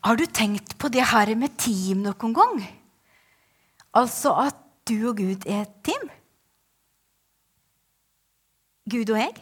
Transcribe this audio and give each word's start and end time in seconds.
Har 0.00 0.16
du 0.16 0.24
tenkt 0.26 0.78
på 0.80 0.88
det 0.88 1.04
her 1.12 1.34
med 1.36 1.56
team 1.60 2.04
noen 2.06 2.36
gang? 2.36 2.62
Altså 3.96 4.32
at 4.46 4.56
du 4.88 4.96
og 5.10 5.18
Gud 5.20 5.44
er 5.46 5.66
et 5.66 5.74
team? 5.84 6.08
Gud 8.90 9.12
og 9.12 9.20
jeg? 9.20 9.34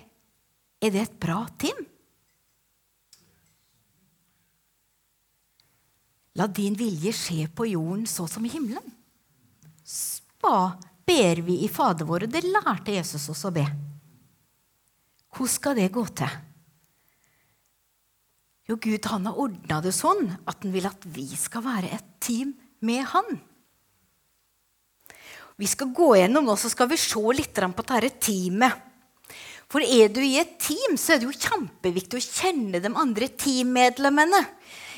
Er 0.83 0.95
det 0.95 1.05
et 1.05 1.17
bra 1.21 1.45
team? 1.61 1.79
La 6.39 6.47
din 6.47 6.77
vilje 6.79 7.13
skje 7.17 7.49
på 7.51 7.67
jorden 7.67 8.07
så 8.07 8.29
som 8.31 8.45
i 8.47 8.53
himmelen. 8.53 8.95
Spa 9.83 10.77
ber 11.09 11.41
vi 11.47 11.63
i 11.65 11.71
Fader 11.73 12.07
vår, 12.07 12.29
det 12.31 12.45
lærte 12.47 12.95
Jesus 12.95 13.31
oss 13.33 13.47
å 13.49 13.55
be. 13.55 13.65
Hvordan 15.35 15.55
skal 15.55 15.79
det 15.79 15.91
gå 15.95 16.05
til? 16.19 16.48
Jo, 18.69 18.77
Gud 18.77 19.07
han 19.09 19.25
har 19.25 19.39
ordna 19.41 19.81
det 19.81 19.95
sånn 19.97 20.27
at 20.45 20.61
han 20.61 20.75
vil 20.75 20.89
at 20.89 21.07
vi 21.09 21.25
skal 21.41 21.65
være 21.65 21.93
et 21.97 22.11
team 22.21 22.53
med 22.85 23.07
han. 23.15 23.39
Vi 25.59 25.67
skal 25.67 25.91
gå 25.97 26.13
gjennom 26.21 26.45
nå, 26.47 26.55
så 26.55 26.71
skal 26.71 26.91
vi 26.93 27.01
se 27.01 27.23
litt 27.35 27.57
på 27.57 27.87
dette 27.89 28.13
teamet. 28.29 28.85
For 29.69 29.85
er 29.85 30.13
du 30.13 30.21
i 30.25 30.39
et 30.41 30.55
team, 30.63 30.97
så 30.97 31.15
er 31.15 31.21
det 31.21 31.29
jo 31.29 31.41
kjempeviktig 31.49 32.21
å 32.21 32.25
kjenne 32.25 32.81
de 32.81 32.93
andre 32.93 33.29
teammedlemmene. 33.41 34.41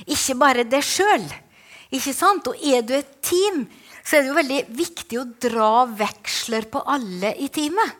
Ikke 0.06 0.36
bare 0.38 0.66
deg 0.68 0.84
sjøl. 0.86 1.24
Og 1.90 2.52
er 2.60 2.84
du 2.86 2.94
et 2.94 3.16
team, 3.24 3.64
så 4.04 4.18
er 4.18 4.22
det 4.22 4.30
jo 4.30 4.38
veldig 4.38 4.60
viktig 4.78 5.18
å 5.18 5.26
dra 5.42 5.72
veksler 5.88 6.68
på 6.70 6.84
alle 6.86 7.34
i 7.38 7.48
teamet. 7.50 7.98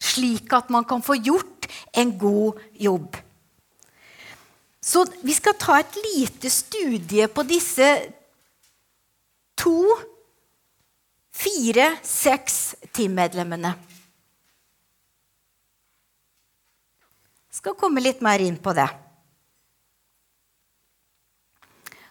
Slik 0.00 0.52
at 0.56 0.68
man 0.72 0.84
kan 0.88 1.04
få 1.04 1.16
gjort 1.16 1.68
en 1.96 2.12
god 2.18 2.60
jobb. 2.76 3.16
Så 4.80 5.04
vi 5.20 5.34
skal 5.36 5.58
ta 5.60 5.76
et 5.80 5.96
lite 6.00 6.50
studie 6.50 7.28
på 7.28 7.44
disse 7.44 7.88
to, 9.60 9.84
fire, 11.36 11.92
seks 12.04 12.74
teammedlemmene. 12.96 13.74
Skal 17.52 17.76
komme 17.76 18.00
litt 18.00 18.22
mer 18.24 18.40
inn 18.40 18.56
på 18.56 18.72
det. 18.76 18.88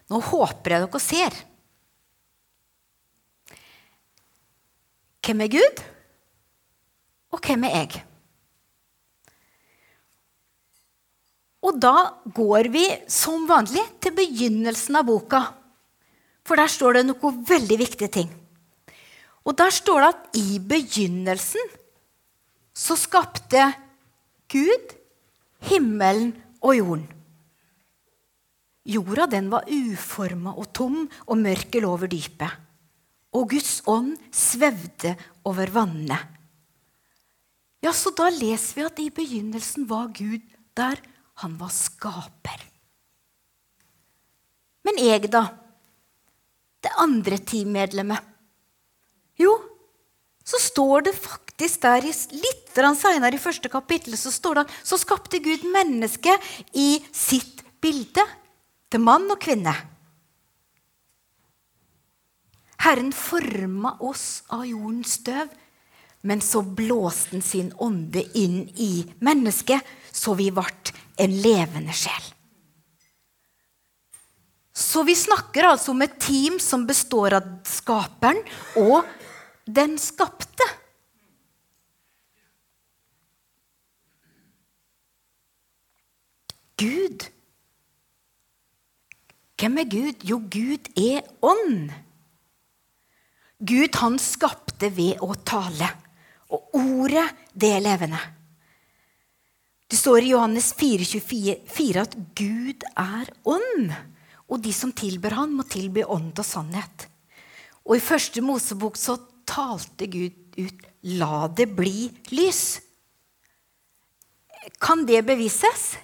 Nå 0.10 0.20
håper 0.26 0.76
jeg 0.76 0.86
dere 0.86 1.02
ser. 1.02 1.40
Hvem 5.26 5.42
er 5.46 5.52
Gud, 5.54 5.82
og 7.34 7.42
hvem 7.46 7.66
er 7.70 7.76
jeg? 7.76 8.09
Og 11.60 11.80
da 11.82 11.96
går 12.36 12.70
vi 12.72 12.86
som 13.12 13.44
vanlig 13.50 13.84
til 14.00 14.16
begynnelsen 14.16 14.96
av 15.00 15.08
boka. 15.10 15.42
For 16.48 16.60
der 16.60 16.72
står 16.72 17.00
det 17.00 17.08
noe 17.10 17.34
veldig 17.50 17.78
viktige 17.82 18.12
ting. 18.22 18.30
Og 19.44 19.58
der 19.60 19.74
står 19.74 20.02
det 20.02 20.10
at 20.14 20.40
i 20.40 20.60
begynnelsen 20.64 21.76
så 22.76 22.96
skapte 23.00 23.66
Gud 24.50 24.96
himmelen 25.70 26.32
og 26.64 26.78
jorden. 26.78 27.08
Jorda 28.90 29.28
den 29.30 29.52
var 29.52 29.68
uforma 29.70 30.56
og 30.58 30.72
tom, 30.74 31.04
og 31.28 31.38
mørket 31.38 31.84
lå 31.84 31.92
over 31.92 32.10
dypet. 32.10 32.50
Og 33.36 33.52
Guds 33.52 33.84
ånd 33.86 34.16
svevde 34.34 35.14
over 35.46 35.70
vannene. 35.76 36.18
Ja, 37.84 37.94
så 37.94 38.12
da 38.16 38.32
leser 38.34 38.80
vi 38.80 38.86
at 38.88 39.02
i 39.04 39.12
begynnelsen 39.14 39.86
var 39.88 40.10
Gud 40.16 40.42
der 40.76 40.98
han 41.44 41.56
var 41.60 41.72
skaper. 41.72 42.66
Men 44.88 45.00
jeg, 45.00 45.30
da? 45.32 45.46
Det 46.84 46.92
andre 47.00 47.40
teammedlemmet? 47.40 48.26
Jo, 49.40 49.54
så 50.44 50.60
står 50.60 51.08
det 51.08 51.16
faktisk 51.16 51.82
der 51.84 52.04
litt 52.04 52.74
seinere 53.00 53.36
i 53.36 53.42
første 53.42 53.70
kapittel 53.72 54.16
så 54.18 54.32
står 54.32 54.62
det 54.62 54.66
så 54.88 54.98
skapte 55.00 55.42
Gud 55.44 55.66
mennesket 55.68 56.44
i 56.74 57.00
sitt 57.12 57.64
bilde, 57.82 58.24
til 58.90 59.04
mann 59.04 59.28
og 59.30 59.38
kvinne. 59.44 59.74
Herren 62.80 63.12
forma 63.14 63.98
oss 64.08 64.42
av 64.56 64.64
jordens 64.66 65.20
støv, 65.20 65.52
men 66.26 66.42
så 66.42 66.64
blåste 66.64 67.36
han 67.36 67.44
sin 67.46 67.70
ånde 67.78 68.24
inn 68.40 68.64
i 68.82 69.04
mennesket, 69.24 69.84
så 70.12 70.34
vi 70.40 70.50
ble 70.56 70.66
en 71.20 71.40
levende 71.44 71.96
sjel. 71.96 72.28
Så 74.80 75.04
vi 75.04 75.16
snakker 75.18 75.68
altså 75.68 75.92
om 75.92 76.02
et 76.06 76.16
team 76.24 76.56
som 76.64 76.86
består 76.88 77.36
av 77.38 77.48
skaperen 77.68 78.40
og 78.80 79.04
den 79.68 79.98
skapte. 80.00 80.66
Gud. 86.80 87.28
Hvem 89.60 89.82
er 89.82 89.90
Gud? 89.92 90.24
Jo, 90.24 90.40
Gud 90.48 90.88
er 90.96 91.28
ånd. 91.44 91.92
Gud, 93.60 93.98
han 94.00 94.16
skapte 94.24 94.88
ved 94.96 95.20
å 95.20 95.34
tale. 95.44 95.92
Og 96.56 96.80
ordet, 96.80 97.28
det 97.52 97.74
er 97.76 97.84
levende. 97.84 98.22
Det 99.90 99.98
står 99.98 100.22
i 100.22 100.34
Johannes 100.36 100.70
4,24 100.78 102.02
at 102.04 102.14
Gud 102.38 102.84
er 102.94 103.32
ånd, 103.50 103.88
og 104.46 104.62
de 104.62 104.74
som 104.74 104.92
tilber 104.94 105.34
han 105.34 105.56
må 105.58 105.66
tilby 105.66 106.04
ånd 106.06 106.38
og 106.38 106.46
sannhet. 106.46 107.08
Og 107.90 107.96
i 107.98 108.04
første 108.04 108.44
Mosebok 108.46 109.00
så 109.02 109.18
talte 109.50 110.06
Gud 110.06 110.60
ut 110.60 110.86
'la 111.02 111.48
det 111.48 111.66
bli 111.74 112.12
lys'. 112.30 112.82
Kan 114.80 115.06
det 115.06 115.26
bevises? 115.26 115.98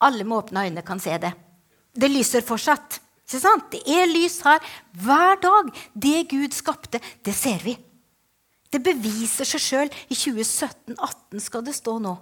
Alle 0.00 0.24
med 0.24 0.36
åpne 0.38 0.66
øyne 0.66 0.82
kan 0.82 1.00
se 1.00 1.16
det. 1.18 1.32
Det 1.94 2.10
lyser 2.10 2.44
fortsatt. 2.44 3.00
Det 3.28 3.82
er 3.86 4.06
lys 4.06 4.40
her 4.42 4.60
hver 4.92 5.40
dag. 5.40 5.72
Det 5.94 6.28
Gud 6.28 6.52
skapte, 6.52 7.00
det 7.24 7.34
ser 7.34 7.58
vi. 7.64 7.87
Det 8.72 8.80
beviser 8.84 9.48
seg 9.48 9.62
sjøl. 9.62 9.92
I 10.12 10.16
2017-18 10.16 11.44
skal 11.44 11.64
det 11.66 11.76
stå 11.76 11.98
nå. 12.04 12.16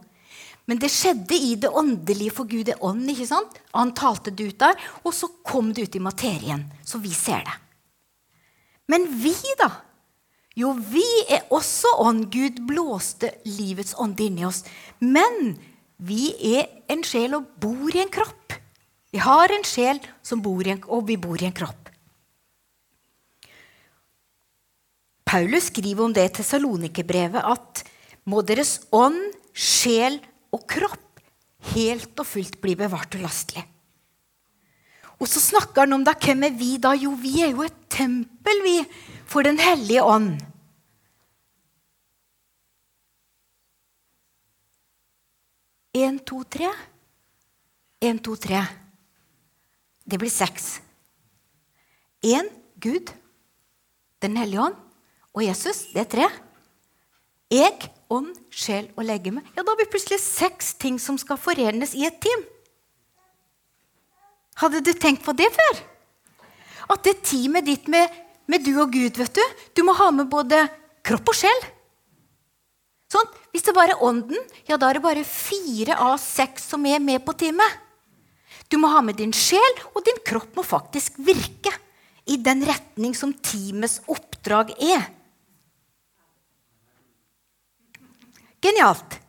Men 0.67 0.81
det 0.83 0.91
skjedde 0.91 1.37
i 1.39 1.55
det 1.63 1.71
åndelige, 1.71 2.35
for 2.35 2.51
Gud 2.51 2.69
er 2.69 2.83
ånd. 2.83 3.07
ikke 3.11 3.29
sant? 3.29 3.59
Han 3.75 3.95
talte 3.95 4.33
det 4.35 4.51
ut 4.51 4.59
der, 4.59 4.75
og 5.05 5.15
så 5.15 5.31
kom 5.47 5.73
det 5.75 5.87
ut 5.87 5.97
i 5.99 6.03
materien. 6.03 6.67
Så 6.85 6.99
vi 7.03 7.15
ser 7.15 7.47
det. 7.47 7.57
Men 8.91 9.07
vi, 9.23 9.35
da? 9.59 9.71
Jo, 10.59 10.73
vi 10.73 11.05
er 11.31 11.47
også 11.55 11.97
ånd. 12.03 12.29
Gud 12.35 12.63
blåste 12.67 13.33
livets 13.47 13.95
ånd 13.99 14.21
inni 14.21 14.47
oss. 14.47 14.65
Men 14.99 15.57
vi 15.97 16.33
er 16.57 16.71
en 16.93 17.03
sjel 17.07 17.39
og 17.39 17.51
bor 17.63 17.91
i 17.95 18.03
en 18.03 18.13
kropp. 18.13 18.55
Vi 19.15 19.23
har 19.23 19.53
en 19.55 19.65
sjel 19.65 20.01
bor 20.43 20.67
en, 20.67 20.83
og 20.91 21.07
vi 21.09 21.17
bor 21.17 21.41
i 21.41 21.47
en 21.49 21.55
kropp. 21.57 21.86
Paulus 25.27 25.73
skriver 25.73 26.05
om 26.07 26.13
det 26.15 26.29
i 26.29 26.35
Tessalonikerbrevet 26.39 27.43
at 27.43 27.83
må 28.31 28.45
deres 28.47 28.79
ånd, 28.95 29.19
sjel 29.57 30.21
og 30.55 30.63
kropp 30.71 31.23
helt 31.73 32.15
og 32.21 32.29
fullt 32.29 32.61
bli 32.63 32.77
bevart 32.79 33.17
ulastelig. 33.19 33.65
Og 35.17 35.27
så 35.31 35.41
snakker 35.41 35.83
han 35.87 35.97
om 35.97 36.05
da, 36.07 36.13
hvem 36.21 36.45
er 36.47 36.55
vi 36.55 36.77
da? 36.79 36.93
Jo, 36.95 37.15
vi 37.19 37.41
er 37.43 37.55
jo 37.55 37.65
et 37.67 37.79
tempel, 37.91 38.63
vi, 38.63 38.77
for 39.27 39.43
Den 39.43 39.59
hellige 39.59 40.05
ånd. 40.05 40.37
Én, 45.97 46.21
to, 46.21 46.43
tre. 46.45 46.69
Én, 48.05 48.21
to, 48.21 48.37
tre. 48.37 48.61
Det 50.05 50.21
blir 50.21 50.31
seks. 50.31 50.77
Én 52.23 52.53
Gud, 52.79 53.11
Den 54.21 54.37
hellige 54.37 54.61
ånd 54.61 54.86
og 55.37 55.45
Jesus, 55.45 55.85
det 55.93 56.07
er 56.07 56.09
tre. 56.09 56.27
Jeg, 57.53 57.91
ånd, 58.11 58.33
sjel 58.51 58.89
og 58.97 59.05
legeme. 59.07 59.43
Ja, 59.55 59.63
da 59.63 59.75
har 59.75 59.79
vi 59.79 59.89
plutselig 59.93 60.19
seks 60.25 60.73
ting 60.81 60.97
som 61.03 61.19
skal 61.21 61.39
forenes 61.39 61.93
i 61.95 62.07
et 62.09 62.17
team. 62.25 62.43
Hadde 64.57 64.81
du 64.81 64.95
tenkt 64.97 65.23
på 65.27 65.35
det 65.37 65.51
før? 65.53 65.83
At 66.97 67.05
det 67.05 67.21
teamet 67.29 67.67
ditt 67.67 67.91
med, 67.93 68.09
med 68.49 68.65
du 68.65 68.73
og 68.81 68.95
Gud, 68.95 69.19
vet 69.19 69.37
du 69.37 69.43
Du 69.77 69.83
må 69.85 69.93
ha 69.99 70.09
med 70.15 70.31
både 70.33 70.63
kropp 71.07 71.35
og 71.35 71.37
sjel. 71.37 71.67
Sånn, 73.13 73.29
Hvis 73.53 73.65
det 73.67 73.75
bare 73.77 73.95
er 73.95 74.03
ånden, 74.05 74.41
ja, 74.69 74.77
da 74.77 74.89
er 74.89 74.99
det 74.99 75.05
bare 75.05 75.25
fire 75.25 75.95
av 76.03 76.17
seks 76.21 76.67
som 76.73 76.85
er 76.89 76.99
med 77.01 77.23
på 77.25 77.33
teamet. 77.39 77.85
Du 78.69 78.77
må 78.81 78.91
ha 78.91 79.01
med 79.05 79.17
din 79.21 79.33
sjel, 79.37 79.79
og 79.95 80.03
din 80.05 80.19
kropp 80.27 80.57
må 80.59 80.65
faktisk 80.67 81.21
virke 81.23 81.73
i 82.27 82.37
den 82.43 82.65
retning 82.67 83.15
som 83.15 83.33
teamets 83.33 84.01
oppdrag 84.11 84.75
er. 84.77 85.07
Genialt. 88.67 89.21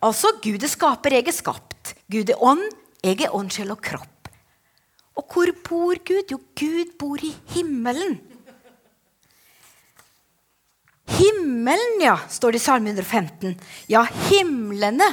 Altså, 0.00 0.32
Gud 0.44 0.62
er 0.62 0.70
skaper, 0.70 1.18
jeg 1.18 1.28
er 1.28 1.36
skapt. 1.36 1.94
Gud 2.10 2.30
er 2.30 2.40
ånd, 2.42 2.68
Jeg 3.02 3.22
er 3.24 3.32
ånd, 3.32 3.48
og 3.72 3.80
kropp. 3.80 4.28
Og 5.16 5.24
hvor 5.32 5.50
bor 5.64 5.94
Gud? 6.04 6.28
Jo, 6.30 6.36
Gud 6.54 6.92
bor 6.98 7.16
i 7.16 7.32
himmelen. 7.54 8.18
Himmelen, 11.08 11.96
ja, 12.04 12.18
står 12.28 12.52
det 12.52 12.60
i 12.60 12.64
Salme 12.64 12.92
115. 12.92 13.56
Ja, 13.88 14.04
himlene 14.28 15.08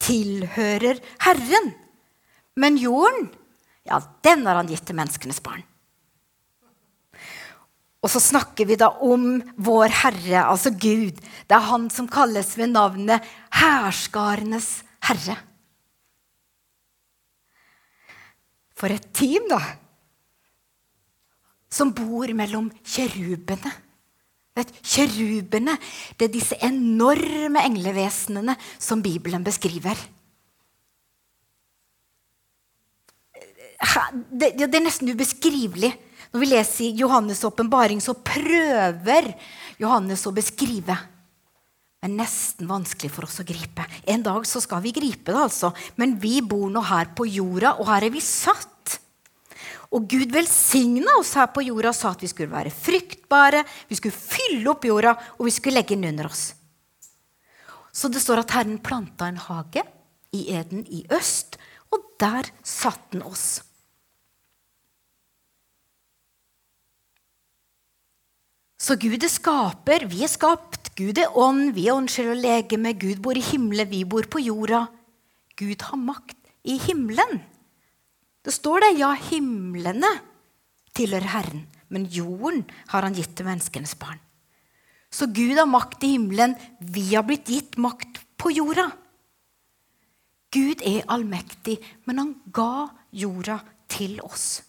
tilhører 0.00 1.00
Herren. 1.24 1.72
Men 2.60 2.76
jorden, 2.76 3.30
ja, 3.88 4.00
den 4.24 4.46
har 4.46 4.60
han 4.60 4.68
gitt 4.68 4.84
til 4.86 5.00
menneskenes 5.00 5.40
barn. 5.40 5.64
Og 8.00 8.08
så 8.08 8.20
snakker 8.22 8.64
vi 8.68 8.78
da 8.80 8.88
om 9.04 9.42
vår 9.60 9.92
Herre, 9.92 10.46
altså 10.48 10.72
Gud. 10.72 11.20
Det 11.20 11.56
er 11.56 11.68
han 11.68 11.90
som 11.92 12.08
kalles 12.08 12.54
ved 12.56 12.72
navnet 12.72 13.26
Hærskarenes 13.52 14.78
herre. 15.04 15.36
For 18.80 18.88
et 18.88 19.10
team, 19.12 19.44
da! 19.52 19.60
Som 21.70 21.92
bor 21.94 22.32
mellom 22.34 22.70
kjerubene. 22.80 23.72
Vet, 24.56 24.72
kjerubene 24.82 25.76
det 26.18 26.26
er 26.26 26.32
disse 26.32 26.56
enorme 26.64 27.60
englevesenene 27.68 28.56
som 28.80 29.04
Bibelen 29.04 29.44
beskriver. 29.46 30.00
Det, 34.32 34.54
det 34.56 34.72
er 34.72 34.82
nesten 34.88 35.12
ubeskrivelig. 35.12 35.92
Når 36.30 36.42
vi 36.42 36.50
leser 36.52 36.98
Johannes' 37.00 37.42
åpenbaring, 37.46 38.00
så 38.02 38.14
prøver 38.14 39.32
Johannes 39.80 40.22
å 40.28 40.34
beskrive. 40.34 40.94
Men 42.00 42.16
nesten 42.16 42.68
vanskelig 42.70 43.10
for 43.12 43.26
oss 43.26 43.42
å 43.42 43.46
gripe. 43.46 43.84
En 44.08 44.22
dag 44.24 44.46
så 44.48 44.62
skal 44.62 44.80
vi 44.84 44.94
gripe 44.96 45.32
det, 45.32 45.40
altså. 45.40 45.72
Men 46.00 46.14
vi 46.22 46.38
bor 46.40 46.70
nå 46.72 46.82
her 46.86 47.10
på 47.16 47.26
jorda, 47.28 47.74
og 47.76 47.90
her 47.90 48.06
er 48.06 48.14
vi 48.14 48.22
satt. 48.24 48.68
Og 49.90 50.06
Gud 50.08 50.30
velsigna 50.32 51.16
oss 51.18 51.34
her 51.34 51.50
på 51.50 51.64
jorda 51.66 51.90
og 51.90 51.98
sa 51.98 52.12
at 52.14 52.22
vi 52.22 52.30
skulle 52.30 52.52
være 52.52 52.70
fryktbare, 52.70 53.64
vi 53.90 53.98
skulle 53.98 54.14
fylle 54.14 54.70
opp 54.70 54.86
jorda, 54.86 55.16
og 55.36 55.48
vi 55.48 55.54
skulle 55.54 55.80
legge 55.80 55.96
den 55.98 56.12
under 56.12 56.30
oss. 56.30 56.52
Så 57.90 58.08
det 58.08 58.22
står 58.22 58.44
at 58.44 58.54
Herren 58.54 58.78
planta 58.78 59.26
en 59.26 59.40
hage 59.48 59.82
i 60.36 60.46
Eden 60.54 60.86
i 60.86 61.02
øst, 61.10 61.58
og 61.90 62.06
der 62.22 62.46
satte 62.62 63.18
han 63.18 63.26
oss. 63.26 63.64
Så 68.80 68.96
Gud 68.96 69.20
er 69.20 69.28
skaper, 69.28 70.06
vi 70.08 70.22
er 70.24 70.32
skapt. 70.32 70.94
Gud 70.96 71.18
er 71.20 71.36
ånd, 71.36 71.74
vi 71.76 71.84
er 71.88 71.98
åndssjel 71.98 72.32
og 72.32 72.40
legeme. 72.40 72.94
Gud 72.96 73.20
bor 73.20 73.36
i 73.36 73.44
himmelen, 73.44 73.90
vi 73.90 74.06
bor 74.08 74.24
på 74.32 74.40
jorda. 74.40 74.86
Gud 75.60 75.84
har 75.84 76.00
makt 76.00 76.38
i 76.64 76.78
himmelen. 76.80 77.42
Det 78.40 78.54
står 78.56 78.86
det, 78.86 78.94
ja, 79.02 79.12
himlene 79.28 80.08
tilhører 80.96 81.28
Herren, 81.34 81.66
men 81.92 82.08
jorden 82.08 82.64
har 82.88 83.04
han 83.04 83.16
gitt 83.16 83.34
til 83.36 83.48
menneskenes 83.50 83.92
barn. 84.00 84.18
Så 85.12 85.28
Gud 85.28 85.58
har 85.58 85.68
makt 85.68 86.06
i 86.06 86.14
himmelen, 86.14 86.56
vi 86.80 87.10
har 87.12 87.26
blitt 87.28 87.52
gitt 87.52 87.76
makt 87.76 88.22
på 88.40 88.54
jorda. 88.54 88.88
Gud 90.54 90.80
er 90.86 91.04
allmektig, 91.12 91.76
men 92.08 92.22
han 92.22 92.32
ga 92.48 92.88
jorda 93.12 93.60
til 93.92 94.16
oss. 94.24 94.62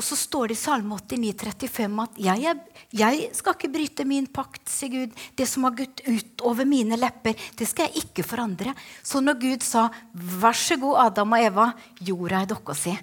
Og 0.00 0.04
så 0.06 0.16
står 0.16 0.48
det 0.48 0.54
i 0.56 0.60
Salme 0.62 0.96
89, 0.96 1.34
35 1.68 1.98
at 2.00 2.20
jeg, 2.24 2.44
er, 2.48 2.84
jeg, 2.96 3.24
skal 3.36 3.52
ikke 3.52 3.68
bryte 3.74 4.04
min 4.08 4.24
pakt, 4.32 4.62
sier 4.72 4.88
Gud. 4.94 5.18
Det 5.36 5.44
som 5.44 5.66
har 5.66 5.74
gått 5.76 6.00
ut 6.06 6.44
over 6.48 6.64
mine 6.64 6.96
lepper, 6.96 7.36
det 7.58 7.68
skal 7.68 7.90
jeg 7.90 8.06
ikke 8.06 8.24
forandre. 8.24 8.72
Så 9.04 9.20
når 9.20 9.36
Gud 9.42 9.66
sa, 9.66 9.90
'Vær 10.16 10.56
så 10.56 10.78
god, 10.80 10.96
Adam 11.04 11.36
og 11.36 11.44
Eva, 11.44 11.66
jorda 12.00 12.40
er 12.40 12.48
dere 12.48 12.76
si. 12.80 12.94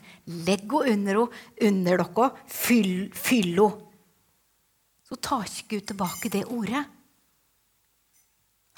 Legg 0.48 0.66
henne 0.74 1.14
under, 1.14 1.38
under 1.70 2.02
dere. 2.02 2.32
Fyll, 2.50 3.12
fyll 3.14 3.54
henne.' 3.62 3.86
Så 5.06 5.22
tar 5.22 5.46
ikke 5.46 5.78
Gud 5.78 5.86
tilbake 5.94 6.34
det 6.34 6.48
ordet. 6.50 6.82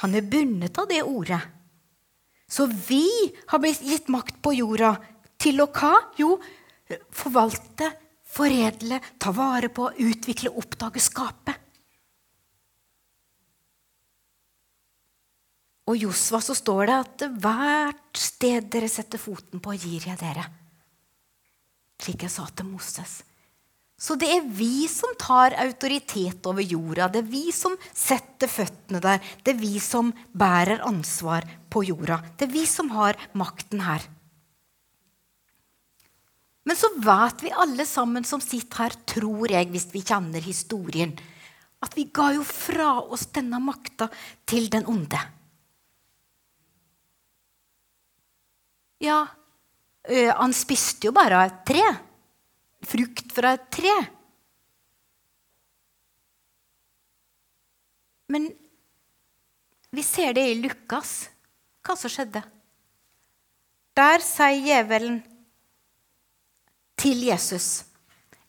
Han 0.03 0.13
er 0.15 0.27
bundet 0.27 0.75
av 0.77 0.91
det 0.91 0.99
ordet. 1.07 1.39
Så 2.51 2.67
vi 2.67 3.07
har 3.47 3.63
blitt 3.63 3.79
gitt 3.79 4.11
makt 4.11 4.41
på 4.43 4.57
jorda 4.59 4.97
til 5.39 5.63
å 5.63 5.71
hva? 5.71 5.95
Jo, 6.19 6.35
forvalte, 7.15 7.93
foredle, 8.29 8.99
ta 9.17 9.33
vare 9.35 9.71
på, 9.73 9.89
utvikle, 10.05 10.51
oppdage, 10.61 11.01
skape. 11.03 11.55
Og 15.89 15.97
i 15.97 16.03
Josva 16.05 16.37
så 16.45 16.53
står 16.53 16.83
det 16.85 16.97
at 17.01 17.23
hvert 17.41 18.19
sted 18.21 18.67
dere 18.69 18.89
setter 18.91 19.21
foten 19.21 19.61
på, 19.63 19.73
gir 19.73 20.05
jeg 20.11 20.19
dere. 20.21 20.45
Slik 21.99 22.23
jeg 22.27 22.31
sa 22.31 22.45
til 22.53 22.69
Moses. 22.69 23.23
Så 23.99 24.15
det 24.15 24.29
er 24.31 24.45
vi 24.55 24.85
som 24.87 25.11
tar 25.19 25.57
autoritet 25.59 26.45
over 26.47 26.63
jorda. 26.63 27.09
Det 27.11 27.19
er 27.19 27.31
vi 27.33 27.49
som 27.51 27.73
setter 27.91 28.47
føttene 28.47 29.01
der. 29.03 29.19
Det 29.43 29.51
er 29.51 29.59
vi 29.59 29.81
som 29.83 30.13
bærer 30.31 30.85
ansvar 30.87 31.43
på 31.67 31.83
jorda. 31.89 32.21
Det 32.37 32.47
er 32.47 32.53
vi 32.53 32.63
som 32.69 32.93
har 32.93 33.19
makten 33.35 33.83
her. 33.83 34.05
Men 36.69 36.77
så 36.77 36.91
vet 37.01 37.41
vi 37.41 37.49
alle 37.49 37.81
sammen 37.89 38.21
som 38.27 38.41
sitter 38.43 38.83
her, 38.83 38.95
tror 39.09 39.49
jeg, 39.49 39.71
hvis 39.73 39.87
vi 39.89 40.03
kjenner 40.05 40.43
historien, 40.45 41.15
at 41.81 41.95
vi 41.97 42.03
ga 42.13 42.27
jo 42.35 42.43
fra 42.45 42.91
oss 43.09 43.23
denne 43.33 43.57
makta 43.63 44.05
til 44.45 44.67
den 44.69 44.85
onde. 44.91 45.17
Ja, 49.01 49.23
han 50.37 50.53
spiste 50.53 51.09
jo 51.09 51.13
bare 51.15 51.41
et 51.47 51.57
tre. 51.71 51.87
Frukt 52.85 53.33
fra 53.33 53.55
et 53.57 53.65
tre. 53.73 53.95
Men 58.29 58.45
vi 59.89 60.05
ser 60.05 60.37
det 60.37 60.45
i 60.51 60.59
Lukas, 60.61 61.17
hva 61.81 61.97
som 61.97 62.13
skjedde. 62.13 62.43
Der 63.97 64.21
sier 64.21 64.61
djevelen 64.61 65.23
til 66.99 67.23
Jesus. 67.23 67.85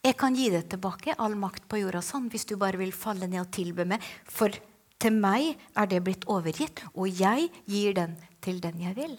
Jeg 0.01 0.17
kan 0.19 0.35
gi 0.35 0.49
deg 0.51 0.67
tilbake 0.73 1.15
all 1.21 1.37
makt 1.39 1.67
på 1.69 1.83
jorda 1.83 2.01
sånn, 2.03 2.31
hvis 2.33 2.49
du 2.49 2.57
bare 2.59 2.81
vil 2.81 2.93
falle 2.97 3.29
ned 3.29 3.43
og 3.45 3.53
tilbe 3.55 3.85
meg. 3.89 4.03
For 4.25 4.55
til 5.01 5.17
meg 5.17 5.53
er 5.79 5.91
det 5.91 6.01
blitt 6.05 6.27
overgitt, 6.29 6.83
og 6.95 7.09
jeg 7.09 7.51
gir 7.69 7.95
den 7.97 8.17
til 8.43 8.59
den 8.65 8.81
jeg 8.83 8.97
vil. 8.97 9.15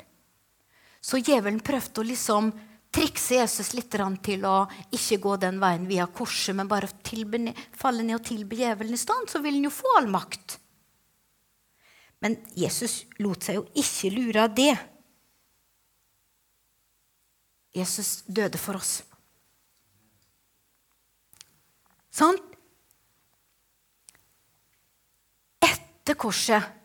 Så 1.02 1.22
djevelen 1.22 1.62
prøvde 1.66 2.02
å 2.02 2.06
liksom 2.06 2.52
trikse 2.92 3.40
Jesus 3.40 3.72
litt 3.74 3.94
til 3.94 4.46
å 4.46 4.56
ikke 4.94 5.20
gå 5.24 5.36
den 5.42 5.62
veien 5.62 5.88
via 5.90 6.06
korset, 6.12 6.56
men 6.58 6.70
bare 6.70 6.90
tilbe, 7.06 7.40
falle 7.78 8.04
ned 8.04 8.20
og 8.20 8.26
tilbe 8.28 8.60
djevelen 8.60 8.98
i 8.98 9.00
stand, 9.00 9.30
så 9.32 9.40
vil 9.42 9.58
han 9.58 9.70
jo 9.70 9.74
få 9.74 9.96
all 9.98 10.10
makt. 10.12 10.58
Men 12.22 12.38
Jesus 12.54 13.06
lot 13.24 13.48
seg 13.48 13.58
jo 13.58 13.64
ikke 13.82 14.12
lure 14.14 14.44
av 14.44 14.52
det. 14.58 14.74
Jesus 17.74 18.22
døde 18.28 18.60
for 18.62 18.78
oss. 18.78 19.00
Sånn? 22.12 22.38
Etter 25.64 26.18
korset 26.20 26.78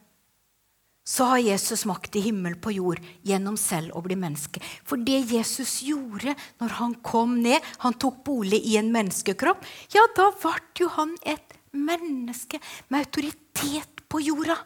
så 1.07 1.25
har 1.31 1.39
Jesus 1.39 1.85
makt 1.87 2.17
i 2.19 2.21
himmel 2.25 2.57
på 2.59 2.73
jord 2.75 3.03
gjennom 3.27 3.55
selv 3.61 3.95
å 3.95 4.03
bli 4.03 4.17
menneske. 4.19 4.59
For 4.83 4.99
det 4.99 5.21
Jesus 5.31 5.79
gjorde 5.87 6.35
når 6.59 6.75
han 6.81 6.97
kom 7.07 7.37
ned, 7.45 7.63
han 7.85 7.95
tok 7.95 8.25
bolig 8.27 8.59
i 8.67 8.75
en 8.81 8.91
menneskekropp, 8.95 9.63
ja, 9.95 10.03
da 10.19 10.33
ble 10.35 10.57
jo 10.83 10.91
han 10.97 11.15
et 11.23 11.55
menneske 11.71 12.59
med 12.91 13.07
autoritet 13.07 14.03
på 14.11 14.25
jorda. 14.27 14.59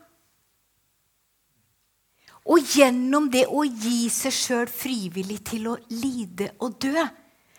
Og 2.49 2.73
gjennom 2.73 3.29
det 3.29 3.45
å 3.53 3.67
gi 3.69 4.09
seg 4.09 4.33
sjøl 4.33 4.71
frivillig 4.73 5.43
til 5.53 5.69
å 5.69 5.79
lide 5.93 6.55
og 6.65 6.81
dø, 6.81 7.05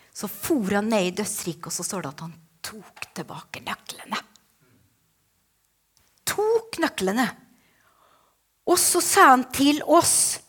så 0.10 0.26
for 0.26 0.74
han 0.74 0.90
ned 0.90 1.12
i 1.12 1.18
dødsriket, 1.22 1.70
og 1.70 1.76
så 1.76 1.86
står 1.86 2.08
det 2.08 2.16
at 2.16 2.26
han 2.26 2.40
tok 2.62 3.08
tilbake 3.16 3.64
nøklene. 3.66 4.20
Tok 6.28 6.80
nøklene. 6.82 7.28
Og 8.70 8.80
så 8.80 9.02
sa 9.04 9.32
han 9.34 9.48
til 9.54 9.82
oss 9.84 10.40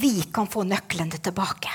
vi 0.00 0.22
kan 0.32 0.48
få 0.48 0.64
nøklene 0.64 1.18
tilbake. 1.20 1.72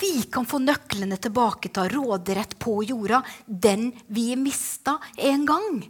Vi 0.00 0.22
kan 0.30 0.46
få 0.46 0.58
nøklene 0.62 1.16
tilbake 1.18 1.70
til 1.74 1.88
råderett 1.94 2.56
på 2.58 2.76
jorda, 2.86 3.22
den 3.46 3.90
vi 4.06 4.34
mista 4.38 4.98
en 5.16 5.46
gang. 5.46 5.80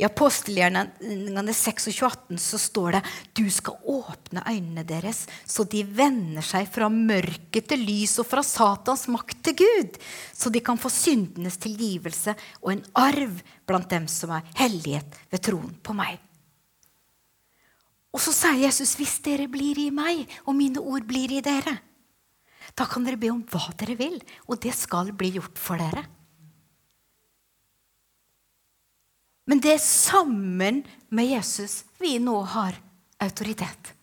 I 0.00 0.06
apostelgjerningene 0.06 1.52
6 1.52 1.90
og 1.90 1.96
28 1.98 2.38
så 2.40 2.58
står 2.62 2.96
det 2.96 3.00
du 3.36 3.42
skal 3.52 3.76
åpne 3.92 4.40
øynene 4.48 4.84
deres, 4.88 5.26
så 5.44 5.66
de 5.68 5.82
vender 5.84 6.44
seg 6.46 6.70
fra 6.72 6.88
mørket 6.88 7.68
til 7.68 7.84
lys 7.84 8.16
og 8.22 8.28
fra 8.30 8.40
Satans 8.46 9.04
makt 9.12 9.42
til 9.44 9.58
Gud, 9.60 9.98
så 10.32 10.48
de 10.48 10.62
kan 10.64 10.80
få 10.80 10.88
syndenes 10.94 11.60
tilgivelse 11.60 12.32
og 12.62 12.72
en 12.72 12.84
arv 12.96 13.42
blant 13.68 13.90
dem 13.92 14.08
som 14.08 14.32
er 14.38 14.48
hellighet 14.62 15.20
ved 15.28 15.44
troen 15.44 15.74
på 15.84 15.96
meg. 15.98 16.16
Og 18.10 18.24
så 18.24 18.32
sier 18.34 18.64
Jesus, 18.64 18.96
hvis 18.98 19.18
dere 19.22 19.50
blir 19.52 19.78
i 19.78 19.90
meg, 19.94 20.24
og 20.48 20.56
mine 20.58 20.80
ord 20.80 21.04
blir 21.06 21.30
i 21.36 21.42
dere, 21.44 21.76
da 22.72 22.86
kan 22.88 23.04
dere 23.04 23.20
be 23.20 23.28
om 23.32 23.44
hva 23.52 23.68
dere 23.76 23.98
vil, 24.00 24.16
og 24.48 24.62
det 24.64 24.72
skal 24.76 25.12
bli 25.12 25.34
gjort 25.36 25.60
for 25.60 25.76
dere. 25.80 26.06
Men 29.50 29.58
det 29.58 29.72
er 29.74 29.82
sammen 29.82 30.84
med 31.10 31.26
Jesus 31.26 31.80
vi 31.98 32.20
nå 32.22 32.36
har 32.52 32.76
autoritet. 33.18 33.96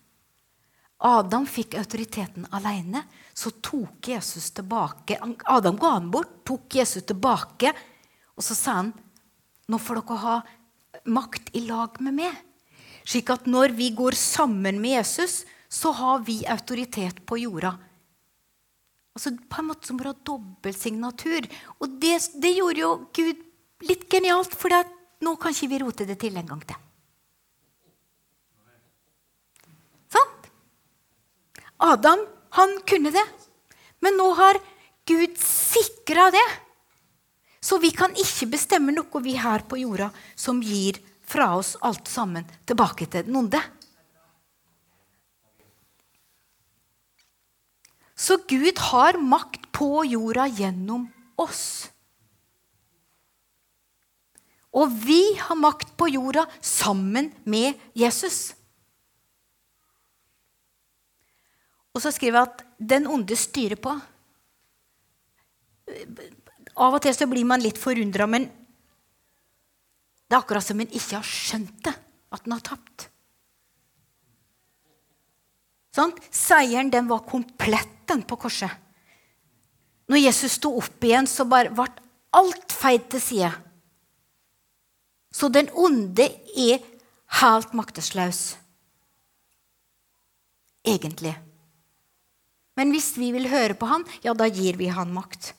Adam 1.08 1.46
fikk 1.48 1.78
autoriteten 1.78 2.44
alene. 2.52 3.04
Så 3.32 3.54
tok 3.62 4.10
Jesus 4.10 4.50
tilbake 4.50 5.16
Adam 5.46 5.76
ga 5.78 5.92
han 5.94 6.10
bort, 6.10 6.42
tok 6.44 6.74
Jesus 6.74 7.06
tilbake. 7.08 7.72
Og 8.36 8.44
så 8.44 8.56
sa 8.58 8.80
han 8.82 8.92
nå 9.68 9.78
får 9.80 10.02
dere 10.02 10.20
ha 10.24 10.36
makt 11.08 11.52
i 11.56 11.64
lag 11.68 11.96
med 12.04 12.18
meg. 12.18 12.36
Slik 13.08 13.30
at 13.32 13.48
når 13.48 13.72
vi 13.76 13.88
går 13.96 14.16
sammen 14.18 14.80
med 14.82 14.98
Jesus, 14.98 15.42
så 15.68 15.92
har 15.96 16.24
vi 16.26 16.42
autoritet 16.48 17.24
på 17.24 17.40
jorda. 17.40 17.74
Altså 19.16 19.32
På 19.48 19.62
en 19.62 19.70
måte 19.70 19.88
som 19.88 20.00
å 20.00 20.10
ha 20.10 20.16
dobbeltsignatur. 20.28 21.48
Og 21.80 21.96
det, 22.00 22.16
det, 22.36 22.52
gjorde 22.56 22.84
jo 22.84 22.92
Gud 23.16 23.44
litt 23.88 24.08
genialt, 24.12 24.52
for 24.56 24.72
nå 25.24 25.34
kan 25.40 25.54
ikke 25.54 25.70
vi 25.72 25.80
rote 25.82 26.06
det 26.08 26.18
til 26.20 26.36
en 26.38 26.46
gang 26.46 26.62
til. 26.68 26.78
Sant? 30.12 30.48
Adam, 31.88 32.22
han 32.58 32.78
kunne 32.88 33.12
det. 33.14 33.26
Men 34.04 34.18
nå 34.18 34.30
har 34.38 34.60
Gud 35.08 35.38
sikra 35.42 36.28
det. 36.34 36.46
Så 37.60 37.80
vi 37.82 37.90
kan 37.90 38.14
ikke 38.14 38.52
bestemme 38.54 38.94
noe, 38.94 39.22
vi 39.24 39.34
her 39.36 39.64
på 39.68 39.80
jorda, 39.80 40.12
som 40.38 40.62
gir 40.62 41.00
fra 41.28 41.50
oss 41.58 41.74
alt 41.84 42.08
sammen 42.08 42.46
tilbake 42.68 43.08
til 43.10 43.26
den 43.26 43.36
onde. 43.42 43.60
Så 48.18 48.40
Gud 48.50 48.80
har 48.90 49.18
makt 49.22 49.68
på 49.74 50.02
jorda 50.08 50.48
gjennom 50.50 51.06
oss. 51.38 51.90
Og 54.76 54.92
vi 54.92 55.22
har 55.40 55.56
makt 55.56 55.94
på 55.96 56.10
jorda 56.12 56.44
sammen 56.60 57.30
med 57.48 57.78
Jesus. 57.96 58.52
Og 61.96 62.02
så 62.04 62.12
skriver 62.14 62.38
jeg 62.38 62.50
at 62.50 62.64
den 62.92 63.08
onde 63.10 63.36
styrer 63.38 63.80
på. 63.80 63.94
Av 66.78 66.94
og 66.94 67.00
til 67.02 67.16
så 67.16 67.26
blir 67.26 67.48
man 67.48 67.64
litt 67.64 67.80
forundra, 67.80 68.28
men 68.30 68.46
det 70.28 70.36
er 70.36 70.42
akkurat 70.42 70.62
som 70.62 70.78
en 70.78 70.92
ikke 70.92 71.16
har 71.16 71.26
skjønt 71.26 71.78
det, 71.88 71.94
at 72.36 72.44
en 72.44 72.54
har 72.54 72.66
tapt. 72.66 73.08
Sånn? 75.96 76.12
Seieren 76.30 76.92
den 76.92 77.08
var 77.08 77.24
komplett 77.26 77.96
den 78.06 78.22
på 78.28 78.36
korset. 78.44 78.70
Når 80.08 80.22
Jesus 80.22 80.54
sto 80.60 80.74
opp 80.78 81.02
igjen, 81.04 81.26
så 81.28 81.48
bare 81.48 81.72
ble 81.74 81.88
alt 82.36 82.76
feid 82.76 83.08
til 83.10 83.24
side. 83.24 83.50
Så 85.30 85.50
den 85.52 85.68
onde 85.76 86.28
er 86.56 86.80
helt 87.40 87.74
maktesløs. 87.76 88.56
Egentlig. 90.88 91.34
Men 92.78 92.94
hvis 92.94 93.12
vi 93.18 93.32
vil 93.34 93.50
høre 93.50 93.76
på 93.76 93.88
han, 93.90 94.06
ja, 94.22 94.32
da 94.34 94.46
gir 94.48 94.78
vi 94.78 94.88
han 94.92 95.12
makt. 95.12 95.52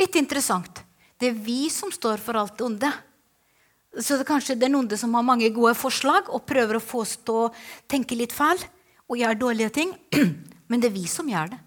Litt 0.00 0.16
interessant. 0.20 0.82
Det 1.18 1.30
er 1.30 1.40
vi 1.46 1.66
som 1.72 1.92
står 1.94 2.20
for 2.22 2.38
alt 2.38 2.58
det 2.58 2.66
onde. 2.66 2.92
Så 3.92 4.16
det 4.16 4.24
er 4.24 4.28
kanskje 4.28 4.56
den 4.60 4.76
onde 4.76 4.96
som 5.00 5.12
har 5.16 5.24
mange 5.26 5.50
gode 5.52 5.74
forslag 5.76 6.30
og 6.32 6.46
prøver 6.48 6.78
å 6.78 6.84
få 6.84 7.02
oss 7.04 7.18
til 7.20 7.46
å 7.46 7.50
tenke 7.90 8.16
litt 8.16 8.32
feil 8.32 8.60
og 9.08 9.18
gjøre 9.20 9.40
dårlige 9.40 9.74
ting. 9.80 9.92
Men 10.70 10.80
det 10.80 10.90
er 10.90 10.96
vi 10.96 11.04
som 11.10 11.28
gjør 11.28 11.52
det. 11.52 11.60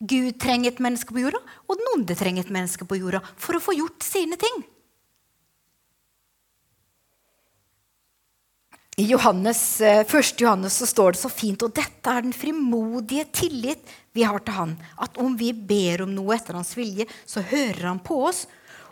Gud 0.00 0.38
trenger 0.40 0.72
et 0.72 0.80
menneske 0.80 1.12
på 1.12 1.20
jorda, 1.20 1.40
og 1.68 1.76
den 1.76 1.88
onde 1.92 2.16
trenger 2.16 2.46
et 2.46 2.52
menneske 2.54 2.86
på 2.88 2.96
jorda 2.96 3.20
for 3.36 3.58
å 3.58 3.62
få 3.62 3.76
gjort 3.76 4.04
sine 4.04 4.38
ting. 4.40 4.62
I 9.00 9.06
Johannes, 9.08 9.80
1. 9.80 10.04
Eh, 10.12 10.32
Johannes 10.42 10.74
så 10.76 10.86
står 10.88 11.12
det 11.12 11.20
så 11.20 11.30
fint, 11.32 11.62
og 11.64 11.72
dette 11.76 12.12
er 12.12 12.24
den 12.24 12.34
frimodige 12.36 13.24
tillit 13.32 13.92
vi 14.16 14.26
har 14.28 14.42
til 14.44 14.56
Han, 14.56 14.74
at 15.00 15.16
om 15.20 15.36
vi 15.40 15.52
ber 15.54 16.04
om 16.04 16.12
noe 16.12 16.34
etter 16.36 16.58
Hans 16.58 16.74
vilje, 16.76 17.06
så 17.24 17.40
hører 17.40 17.86
Han 17.86 18.02
på 18.04 18.18
oss. 18.28 18.46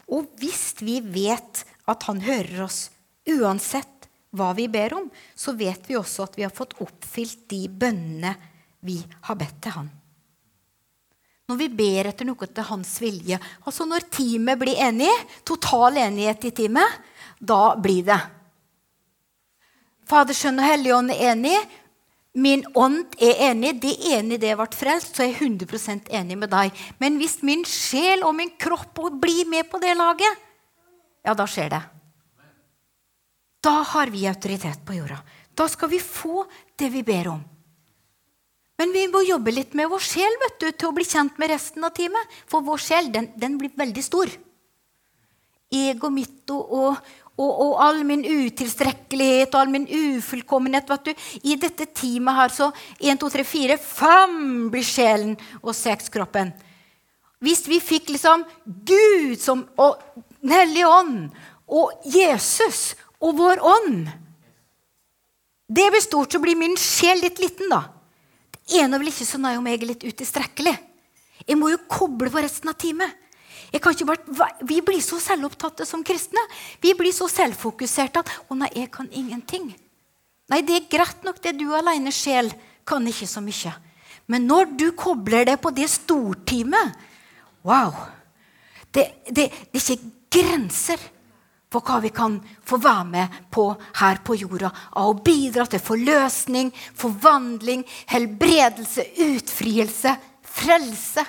Og 0.08 0.30
hvis 0.40 0.78
vi 0.80 1.00
vet 1.04 1.64
at 1.88 2.08
Han 2.08 2.22
hører 2.24 2.64
oss 2.64 2.86
uansett 3.28 4.08
hva 4.32 4.54
vi 4.56 4.68
ber 4.72 4.96
om, 4.96 5.10
så 5.36 5.52
vet 5.56 5.88
vi 5.88 5.96
også 6.00 6.28
at 6.28 6.40
vi 6.40 6.46
har 6.46 6.56
fått 6.56 6.78
oppfylt 6.84 7.44
de 7.52 7.66
bønnene 7.68 8.32
vi 8.84 9.02
har 9.28 9.40
bedt 9.40 9.60
til 9.64 9.76
Han. 9.76 9.97
Når 11.48 11.56
vi 11.56 11.68
ber 11.72 12.10
etter 12.10 12.28
noe 12.28 12.46
til 12.46 12.66
Hans 12.68 12.90
vilje, 13.00 13.38
altså 13.64 13.86
når 13.88 14.04
teamet 14.12 14.60
blir 14.60 14.80
enig, 14.84 15.08
total 15.48 15.96
enighet 15.96 16.44
i 16.44 16.52
teamet, 16.58 16.98
da 17.40 17.72
blir 17.80 18.04
det. 18.04 18.18
Fader, 20.08 20.36
Sønn 20.36 20.60
og 20.60 20.68
hellige 20.68 20.96
Ånd 20.96 21.12
er 21.14 21.24
enig. 21.32 21.56
Min 22.38 22.62
ånd 22.76 23.16
er 23.16 23.40
enig. 23.48 23.74
De 23.80 23.94
enig 24.12 24.36
i 24.36 24.42
det 24.44 24.52
jeg 24.52 24.60
ble 24.60 24.68
frelst, 24.76 25.16
så 25.16 25.24
er 25.24 25.32
jeg 25.32 25.40
100% 25.48 26.12
enig 26.20 26.36
med 26.38 26.52
deg. 26.52 26.84
Men 27.00 27.16
hvis 27.20 27.40
min 27.44 27.64
sjel 27.68 28.24
og 28.28 28.36
min 28.36 28.52
kropp 28.60 29.00
blir 29.20 29.48
med 29.48 29.68
på 29.72 29.80
det 29.82 29.96
laget, 29.96 30.44
ja, 31.24 31.34
da 31.36 31.48
skjer 31.48 31.72
det. 31.72 31.82
Da 33.64 33.78
har 33.92 34.12
vi 34.12 34.28
autoritet 34.28 34.84
på 34.86 35.00
jorda. 35.00 35.18
Da 35.56 35.66
skal 35.68 35.90
vi 35.90 35.98
få 36.00 36.44
det 36.78 36.92
vi 36.92 37.02
ber 37.04 37.32
om. 37.32 37.40
Men 38.78 38.92
vi 38.94 39.06
må 39.10 39.24
jobbe 39.26 39.52
litt 39.54 39.72
med 39.74 39.90
vår 39.90 40.02
sjel 40.06 40.36
vet 40.44 40.60
du, 40.62 40.68
til 40.70 40.90
å 40.90 40.94
bli 40.94 41.06
kjent 41.06 41.38
med 41.40 41.50
resten 41.50 41.84
av 41.86 41.94
teamet. 41.96 42.36
For 42.46 42.62
vår 42.64 42.82
sjel 42.82 43.10
den, 43.14 43.32
den 43.34 43.56
blir 43.58 43.74
veldig 43.78 44.04
stor. 44.06 44.30
Ego 45.74 46.08
mitt 46.14 46.48
og, 46.54 46.70
og, 46.70 47.50
og, 47.50 47.72
all 47.82 47.98
min 48.06 48.22
utilstrekkelighet 48.22 49.52
og 49.52 49.60
all 49.60 49.74
min 49.74 49.88
ufullkommenhet. 49.90 50.88
vet 50.88 51.10
du. 51.10 51.26
I 51.42 51.58
dette 51.58 51.88
teamet 51.90 52.38
her 52.38 52.54
så 52.54 52.70
1, 53.00 53.18
2, 53.18 53.32
3, 53.34 53.44
4, 53.50 53.80
5 53.82 54.38
blir 54.72 54.86
sjelen 54.86 55.34
og 55.60 55.74
6 55.74 56.14
kroppen. 56.14 56.54
Hvis 57.42 57.66
vi 57.70 57.82
fikk 57.82 58.14
liksom 58.14 58.46
Gud 58.64 59.38
som, 59.42 59.66
og 59.78 59.98
Den 60.38 60.54
hellige 60.54 60.86
ånd 60.86 61.30
og 61.66 62.06
Jesus 62.06 62.94
og 63.18 63.34
vår 63.38 63.58
ånd 63.58 64.06
Det 65.66 65.86
blir 65.90 66.02
stort, 66.02 66.32
så 66.32 66.38
blir 66.38 66.54
min 66.58 66.76
sjel 66.78 67.18
litt 67.22 67.42
liten, 67.42 67.66
da. 67.70 67.97
Ene 68.68 68.98
vil 69.00 69.08
ikke 69.08 69.26
så 69.26 69.40
nøye 69.40 69.58
om 69.58 69.66
jeg 69.68 69.78
er 69.80 69.88
litt 69.88 70.04
utilstrekkelig. 70.04 70.74
Jeg 71.48 71.56
må 71.56 71.70
jo 71.72 71.80
koble 71.88 72.30
på 72.32 72.42
resten 72.44 72.68
av 72.68 72.76
teamet. 72.80 73.24
Bare, 73.68 74.48
vi 74.64 74.80
blir 74.84 75.00
så 75.04 75.18
selvopptatte 75.20 75.84
som 75.88 76.04
kristne. 76.04 76.40
Vi 76.80 76.94
blir 76.96 77.12
så 77.12 77.28
selvfokuserte 77.28 78.20
at 78.20 78.28
'Å 78.48 78.56
nei, 78.56 78.70
jeg 78.74 78.90
kan 78.90 79.08
ingenting'. 79.08 79.74
Nei, 80.48 80.60
det 80.62 80.76
er 80.76 80.88
greit 80.88 81.24
nok, 81.24 81.42
det 81.42 81.58
du 81.58 81.74
alene 81.74 82.10
sjel 82.10 82.52
kan 82.86 83.04
ikke 83.06 83.28
så 83.28 83.40
mye. 83.40 83.74
Men 84.26 84.46
når 84.46 84.76
du 84.76 84.92
kobler 84.92 85.44
det 85.44 85.60
på 85.60 85.70
det 85.70 85.88
storteamet 85.88 86.94
Wow! 87.64 87.92
Det, 88.92 89.04
det, 89.28 89.52
det 89.72 89.76
er 89.76 89.96
ikke 89.96 90.10
grenser 90.30 90.98
for 91.68 91.84
hva 91.84 91.98
vi 92.00 92.10
kan 92.14 92.38
få 92.64 92.78
være 92.80 93.04
med 93.04 93.40
på 93.52 93.68
her 94.00 94.20
på 94.24 94.36
jorda. 94.40 94.70
Av 94.96 95.10
å 95.10 95.18
bidra 95.24 95.66
til 95.68 95.82
forløsning, 95.84 96.70
forvandling, 96.96 97.84
helbredelse, 98.08 99.04
utfrielse, 99.28 100.14
frelse. 100.48 101.24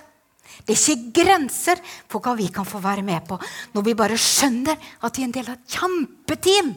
Det 0.63 0.75
er 0.75 0.83
ikke 0.93 1.23
grenser 1.23 1.81
for 2.07 2.23
hva 2.23 2.35
vi 2.37 2.47
kan 2.53 2.67
få 2.67 2.81
være 2.83 3.03
med 3.05 3.23
på 3.27 3.39
når 3.73 3.85
vi 3.85 3.95
bare 3.97 4.19
skjønner 4.19 4.75
at 5.01 5.17
vi 5.17 5.23
er 5.23 5.27
en 5.27 5.35
del 5.35 5.49
av 5.49 5.57
et 5.57 5.77
kjempeteam. 5.79 6.75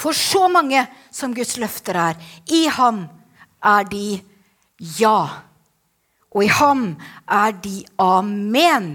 For 0.00 0.16
så 0.16 0.46
mange 0.48 0.80
som 1.12 1.34
Guds 1.36 1.58
løfter 1.60 1.98
er, 2.00 2.16
i 2.48 2.64
ham 2.72 3.04
er 3.60 3.84
de 3.90 4.20
ja. 4.98 5.44
Og 6.32 6.46
i 6.46 6.50
ham 6.56 6.94
er 7.28 7.56
de 7.60 7.82
amen. 8.00 8.94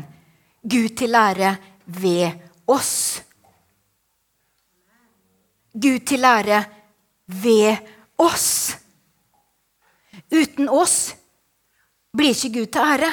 Gud 0.66 0.96
til 0.98 1.14
ære 1.14 1.52
ved 1.86 2.32
oss. 2.68 3.22
Gud 5.76 6.06
til 6.08 6.26
ære 6.26 6.64
ved 7.28 7.78
oss. 8.18 8.76
Uten 10.32 10.70
oss 10.72 11.14
blir 12.16 12.32
ikke 12.32 12.54
Gud 12.60 12.72
til 12.72 12.82
ære. 12.82 13.12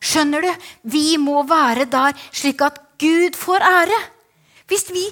Skjønner 0.00 0.44
du? 0.44 0.50
Vi 0.92 1.16
må 1.20 1.42
være 1.48 1.88
der 1.90 2.16
slik 2.32 2.62
at 2.64 2.78
Gud 3.00 3.36
får 3.36 3.64
ære. 3.64 4.00
Hvis 4.68 4.86
vi, 4.92 5.06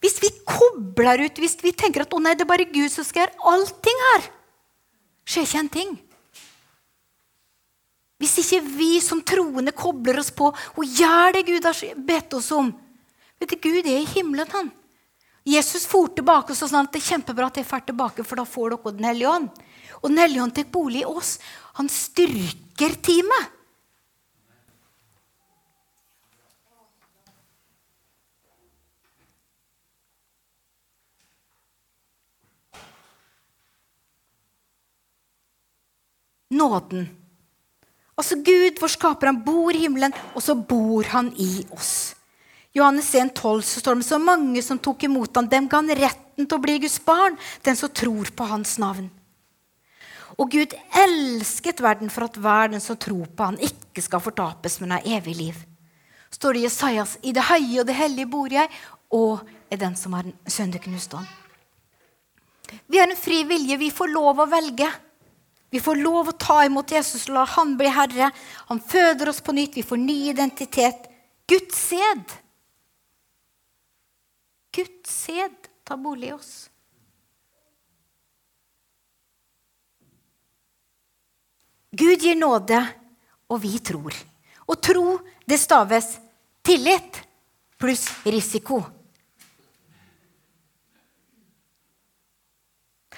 hvis 0.00 0.20
vi 0.22 0.30
kobler 0.46 1.24
ut, 1.24 1.40
hvis 1.40 1.56
vi 1.64 1.72
tenker 1.72 2.04
at 2.04 2.14
å 2.14 2.20
nei, 2.22 2.36
det 2.36 2.44
er 2.44 2.52
bare 2.52 2.68
Gud 2.68 2.88
som 2.92 3.04
skal 3.04 3.26
gjøre 3.26 3.50
allting 3.52 4.04
her, 4.06 4.28
skjer 5.26 5.48
ikke 5.48 5.62
en 5.64 5.74
ting. 5.74 5.98
Hvis 8.20 8.36
ikke 8.42 8.60
vi 8.76 8.90
som 9.00 9.22
troende 9.24 9.72
kobler 9.72 10.20
oss 10.20 10.28
på 10.36 10.50
og 10.52 10.84
gjør 10.84 11.38
det 11.38 11.46
Gud 11.48 11.64
har 11.64 11.78
bedt 11.96 12.36
oss 12.36 12.50
om 12.52 12.68
Vet 13.40 13.54
du, 13.54 13.56
Gud 13.56 13.86
er 13.88 14.02
i 14.02 14.04
himmelen, 14.04 14.50
han. 14.52 14.66
Jesus 15.48 15.86
for 15.88 16.10
tilbake 16.12 16.52
og 16.52 16.58
sa 16.58 16.68
at 16.82 16.90
det 16.92 17.00
er 17.00 17.06
kjempebra 17.14 17.46
at 17.48 17.56
jeg 17.56 17.64
drar 17.64 17.86
tilbake, 17.86 18.24
for 18.28 18.36
da 18.36 18.44
får 18.44 18.74
dere 18.74 18.92
Den 18.92 19.06
hellige 19.08 19.30
ånd. 19.30 19.48
Og 20.02 20.10
Den 20.10 20.18
hellige 20.20 20.42
ånd 20.42 20.52
tar 20.52 20.68
bolig 20.68 21.00
i 21.00 21.08
oss. 21.08 21.38
Han 21.80 21.88
styrker 21.88 23.00
teamet. 23.00 23.56
Nåden. 36.50 37.19
Altså 38.18 38.38
Gud, 38.44 38.80
vår 38.80 38.92
skaper, 38.92 39.30
han 39.30 39.42
bor 39.44 39.74
i 39.74 39.84
himmelen, 39.84 40.14
og 40.34 40.42
så 40.44 40.54
bor 40.54 41.06
han 41.12 41.30
i 41.40 41.64
oss. 41.76 42.14
Johannes 42.76 43.08
1, 43.14 43.32
12, 43.34 43.62
så 43.66 43.80
står 43.82 43.98
det 43.98 44.06
så 44.06 44.18
mange 44.22 44.62
som 44.62 44.78
tok 44.78 45.06
imot 45.08 45.34
ham, 45.36 45.48
dem 45.50 45.66
ga 45.70 45.80
han 45.80 45.94
retten 45.98 46.46
til 46.46 46.58
å 46.58 46.62
bli 46.62 46.76
Guds 46.84 47.00
barn, 47.02 47.38
den 47.66 47.78
som 47.78 47.90
tror 47.90 48.30
på 48.36 48.46
hans 48.50 48.76
navn. 48.82 49.08
Og 50.38 50.52
Gud 50.54 50.76
elsket 50.96 51.82
verden 51.82 52.12
for 52.12 52.28
at 52.28 52.38
hver 52.38 52.70
den 52.72 52.82
som 52.82 52.96
tror 52.96 53.26
på 53.34 53.50
han 53.50 53.58
ikke 53.60 54.04
skal 54.04 54.22
fortapes, 54.22 54.78
men 54.80 54.94
ha 54.94 55.02
evig 55.18 55.34
liv. 55.36 55.58
Står 56.30 56.54
det 56.54 56.62
i 56.62 56.68
Jesajas, 56.68 57.16
i 57.26 57.34
det 57.34 57.48
høye 57.48 57.82
og 57.82 57.88
det 57.88 57.98
hellige 57.98 58.30
bor 58.30 58.52
jeg, 58.54 58.70
og 59.10 59.42
er 59.70 59.80
den 59.82 59.96
som 59.98 60.14
har 60.14 60.28
en 60.28 60.36
sønderknust 60.46 61.14
ånd. 61.18 61.26
Vi 62.86 62.98
har 62.98 63.10
en 63.10 63.18
fri 63.18 63.42
vilje. 63.44 63.76
Vi 63.80 63.90
får 63.90 64.12
lov 64.12 64.38
å 64.42 64.46
velge. 64.50 64.86
Vi 65.70 65.80
får 65.80 66.00
lov 66.02 66.32
å 66.32 66.38
ta 66.38 66.64
imot 66.66 66.90
Jesus 66.90 67.28
la 67.30 67.44
han 67.46 67.76
bli 67.78 67.90
herre. 67.94 68.30
Han 68.68 68.80
føder 68.82 69.30
oss 69.30 69.40
på 69.40 69.54
nytt. 69.54 69.78
Vi 69.78 69.86
får 69.86 70.02
ny 70.02 70.18
identitet. 70.32 71.06
Guds 71.50 71.78
sæd 71.88 72.38
Guds 74.70 75.10
sæd 75.10 75.66
tar 75.84 75.98
bolig 75.98 76.28
i 76.30 76.34
oss. 76.34 76.70
Gud 81.90 82.22
gir 82.22 82.38
nåde, 82.38 82.78
og 83.50 83.58
vi 83.64 83.80
tror. 83.82 84.14
Og 84.70 84.78
tro, 84.78 85.18
det 85.42 85.58
staves 85.58 86.12
tillit 86.62 87.18
pluss 87.80 88.06
risiko. 88.22 88.78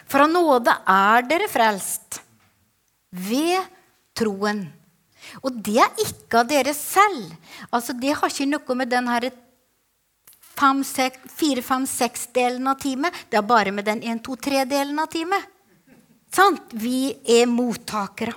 For 0.09 0.25
av 0.25 0.33
nåde 0.33 0.73
er 0.89 1.29
dere 1.29 1.53
frelst 1.53 2.23
ved 3.13 3.61
troen. 4.17 4.73
Og 5.45 5.53
det 5.65 5.79
er 5.85 6.03
ikke 6.03 6.41
av 6.43 6.49
dere 6.51 6.75
selv. 6.75 7.33
Altså, 7.71 7.93
Det 7.93 8.15
har 8.15 8.29
ikke 8.29 8.47
noe 8.51 8.75
med 8.75 8.89
den 8.91 9.09
herre 9.09 9.31
fire-fem-seks-delen 10.63 12.69
av 12.69 12.75
teamet. 12.79 13.13
Det 13.31 13.39
er 13.39 13.43
bare 13.43 13.73
med 13.73 13.85
den 13.85 14.03
1-2-3-delen 14.03 14.99
av 14.99 15.07
teamet. 15.07 15.43
Sant? 16.33 16.61
Vi 16.73 17.17
er 17.25 17.47
mottakere. 17.47 18.33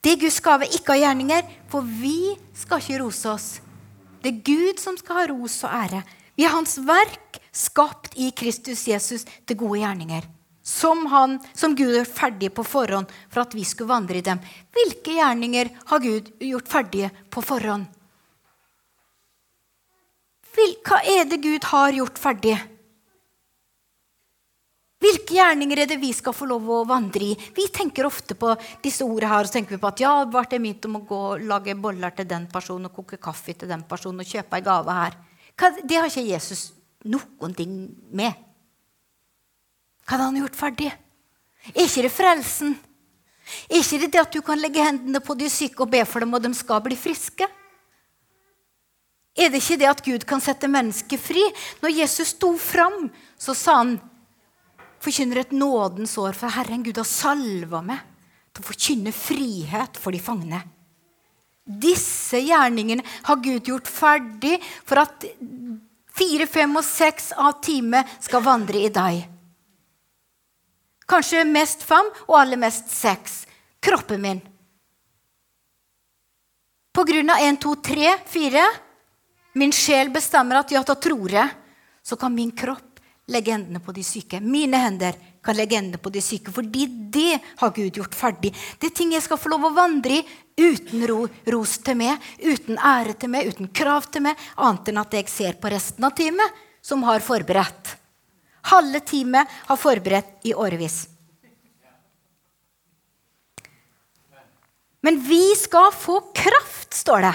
Det 0.00 0.12
er 0.12 0.20
Guds 0.20 0.40
gave, 0.40 0.64
ikke 0.70 0.92
av 0.94 1.00
gjerninger, 1.00 1.42
for 1.68 1.82
vi 1.82 2.36
skal 2.54 2.78
ikke 2.78 2.98
rose 3.02 3.30
oss. 3.30 3.60
Det 4.22 4.32
er 4.32 4.42
Gud 4.46 4.78
som 4.82 4.96
skal 4.98 5.16
ha 5.18 5.26
ros 5.30 5.64
og 5.66 5.70
ære. 5.70 6.02
Vi 6.36 6.44
er 6.44 6.54
Hans 6.54 6.78
verk, 6.86 7.38
skapt 7.52 8.14
i 8.20 8.30
Kristus 8.36 8.86
Jesus 8.86 9.24
til 9.46 9.56
gode 9.58 9.80
gjerninger. 9.80 10.22
Som, 10.66 11.04
han, 11.12 11.36
som 11.54 11.76
Gud 11.78 11.94
er 11.94 12.08
ferdig 12.10 12.50
på 12.54 12.64
forhånd 12.66 13.12
for 13.30 13.44
at 13.44 13.54
vi 13.54 13.62
skulle 13.62 13.92
vandre 13.92 14.18
i 14.18 14.24
dem. 14.26 14.40
Hvilke 14.74 15.14
gjerninger 15.14 15.70
har 15.92 16.02
Gud 16.02 16.32
gjort 16.42 16.72
ferdige 16.72 17.10
på 17.30 17.44
forhånd? 17.46 17.86
Hva 20.56 21.02
er 21.04 21.28
det 21.28 21.38
Gud 21.44 21.68
har 21.70 21.94
gjort 21.94 22.18
ferdig? 22.18 22.56
Hvilke 25.02 25.36
gjerninger 25.36 25.82
er 25.82 25.90
det 25.90 25.98
vi 26.00 26.10
skal 26.16 26.34
få 26.34 26.48
lov 26.48 26.70
å 26.72 26.78
vandre 26.88 27.28
i? 27.28 27.34
Vi 27.54 27.66
tenker 27.74 28.08
ofte 28.08 28.34
på 28.38 28.54
disse 28.82 29.04
ordene 29.04 29.28
her, 29.30 29.44
og 29.44 29.50
så 29.50 29.58
tenker 29.58 29.76
vi 29.76 29.82
på 29.82 29.90
at 29.90 30.02
ja, 30.02 30.14
ble 30.24 30.42
det 30.50 30.60
mitt 30.64 30.88
om 30.88 30.96
å 30.98 31.04
gå 31.06 31.20
lage 31.44 31.76
boller 31.78 32.14
til 32.16 32.26
den 32.30 32.48
personen 32.50 32.88
og 32.88 32.96
koke 32.96 33.20
kaffe 33.22 33.54
til 33.54 33.70
den 33.70 33.84
personen 33.86 34.24
og 34.24 34.32
kjøpe 34.32 34.58
en 34.58 34.66
gave 34.66 34.96
her. 34.98 35.18
Det 35.84 36.00
har 36.00 36.08
ikke 36.08 36.26
Jesus 36.26 36.64
noen 37.06 37.54
ting 37.54 37.76
med. 38.16 38.45
Hva 40.06 40.14
hadde 40.14 40.28
han 40.30 40.38
gjort 40.38 40.58
ferdig? 40.58 40.92
Er 41.74 41.82
ikke 41.82 42.06
det 42.06 42.14
frelsen? 42.14 42.76
Er 43.66 43.80
ikke 43.80 43.98
det 44.04 44.10
det 44.14 44.22
at 44.22 44.34
du 44.34 44.42
kan 44.46 44.60
legge 44.60 44.82
hendene 44.82 45.22
på 45.22 45.34
de 45.38 45.50
syke 45.50 45.82
og 45.82 45.90
be 45.90 46.02
for 46.06 46.22
dem, 46.22 46.34
og 46.34 46.42
de 46.42 46.52
skal 46.54 46.82
bli 46.84 46.98
friske? 46.98 47.46
Er 49.36 49.50
det 49.52 49.60
ikke 49.60 49.80
det 49.82 49.88
at 49.90 50.04
Gud 50.06 50.24
kan 50.28 50.40
sette 50.40 50.70
mennesket 50.70 51.20
fri? 51.20 51.42
Når 51.82 51.96
Jesus 51.98 52.32
sto 52.36 52.54
fram, 52.58 53.10
så 53.36 53.54
sa 53.54 53.80
han 53.82 53.96
forkynner 55.02 55.42
et 55.42 55.52
nådens 55.52 56.16
år, 56.22 56.38
for 56.38 56.54
Herren 56.54 56.86
Gud 56.86 56.96
har 56.96 57.08
salva 57.08 57.82
meg 57.84 58.00
til 58.54 58.62
å 58.62 58.70
forkynne 58.70 59.12
frihet 59.12 60.00
for 60.00 60.14
de 60.14 60.22
fangne. 60.22 60.62
Disse 61.66 62.38
gjerningene 62.46 63.04
har 63.26 63.42
Gud 63.42 63.66
gjort 63.66 63.90
ferdig 63.90 64.56
for 64.86 65.02
at 65.02 65.26
fire, 66.16 66.46
fem 66.46 66.78
og 66.78 66.86
seks 66.86 67.32
av 67.36 67.58
time 67.66 68.06
skal 68.22 68.44
vandre 68.46 68.86
i 68.86 68.92
deg. 68.94 69.35
Kanskje 71.06 71.44
mest 71.46 71.84
fem, 71.86 72.08
og 72.26 72.40
aller 72.40 72.60
mest 72.60 72.90
seks. 72.90 73.44
Kroppen 73.82 74.22
min. 74.22 74.40
På 76.92 77.04
grunn 77.04 77.30
av 77.30 77.44
én, 77.44 77.58
to, 77.60 77.76
tre, 77.84 78.16
fire 78.26 78.64
Min 79.56 79.72
sjel 79.72 80.10
bestemmer 80.12 80.58
at 80.60 80.72
ja, 80.74 80.82
da 80.84 80.94
tror 81.00 81.32
jeg. 81.32 81.48
Så 82.04 82.18
kan 82.20 82.34
min 82.34 82.50
kropp 82.52 83.00
legge 83.32 83.54
hendene 83.54 83.80
på 83.80 83.94
de 83.96 84.02
syke. 84.04 84.40
Mine 84.44 84.76
hender 84.82 85.16
kan 85.44 85.56
legge 85.56 85.78
hendene 85.78 86.00
på 86.02 86.12
de 86.12 86.20
syke, 86.20 86.52
fordi 86.52 86.84
det 87.14 87.38
har 87.62 87.72
Gud 87.72 87.96
gjort 87.96 88.14
ferdig. 88.14 88.52
Det 88.78 88.90
er 88.90 88.96
ting 88.98 89.14
jeg 89.14 89.24
skal 89.24 89.40
få 89.40 89.54
lov 89.54 89.64
å 89.68 89.74
vandre 89.74 90.20
i 90.20 90.26
uten 90.60 91.06
ro, 91.08 91.22
ros 91.54 91.78
til 91.86 91.96
meg, 92.02 92.20
uten 92.42 92.76
ære 92.76 93.16
til 93.16 93.32
meg, 93.32 93.48
uten 93.48 93.70
krav 93.72 94.10
til 94.12 94.26
meg, 94.28 94.44
annet 94.60 94.92
enn 94.92 95.02
at 95.02 95.16
jeg 95.16 95.32
ser 95.32 95.56
på 95.60 95.72
resten 95.72 96.04
av 96.04 96.12
teamet, 96.18 96.64
som 96.84 97.02
har 97.08 97.24
forberedt. 97.24 97.96
Halve 98.70 99.00
teamet 99.06 99.52
har 99.68 99.78
forberedt 99.78 100.46
i 100.48 100.54
årevis. 100.54 101.04
Men 105.06 105.20
vi 105.22 105.54
skal 105.54 105.92
få 105.94 106.20
kraft, 106.34 106.94
står 106.94 107.28
det. 107.28 107.34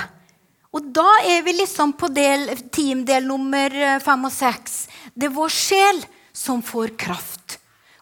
Og 0.76 0.88
da 0.96 1.08
er 1.28 1.44
vi 1.44 1.54
liksom 1.56 1.94
på 2.00 2.10
del, 2.12 2.50
teamdel 2.72 3.28
nummer 3.28 3.72
eh, 3.72 4.00
fem 4.04 4.28
og 4.28 4.32
seks. 4.32 4.86
Det 5.16 5.30
er 5.30 5.36
vår 5.36 5.52
sjel 5.56 6.02
som 6.36 6.64
får 6.64 6.96
kraft. 7.00 7.58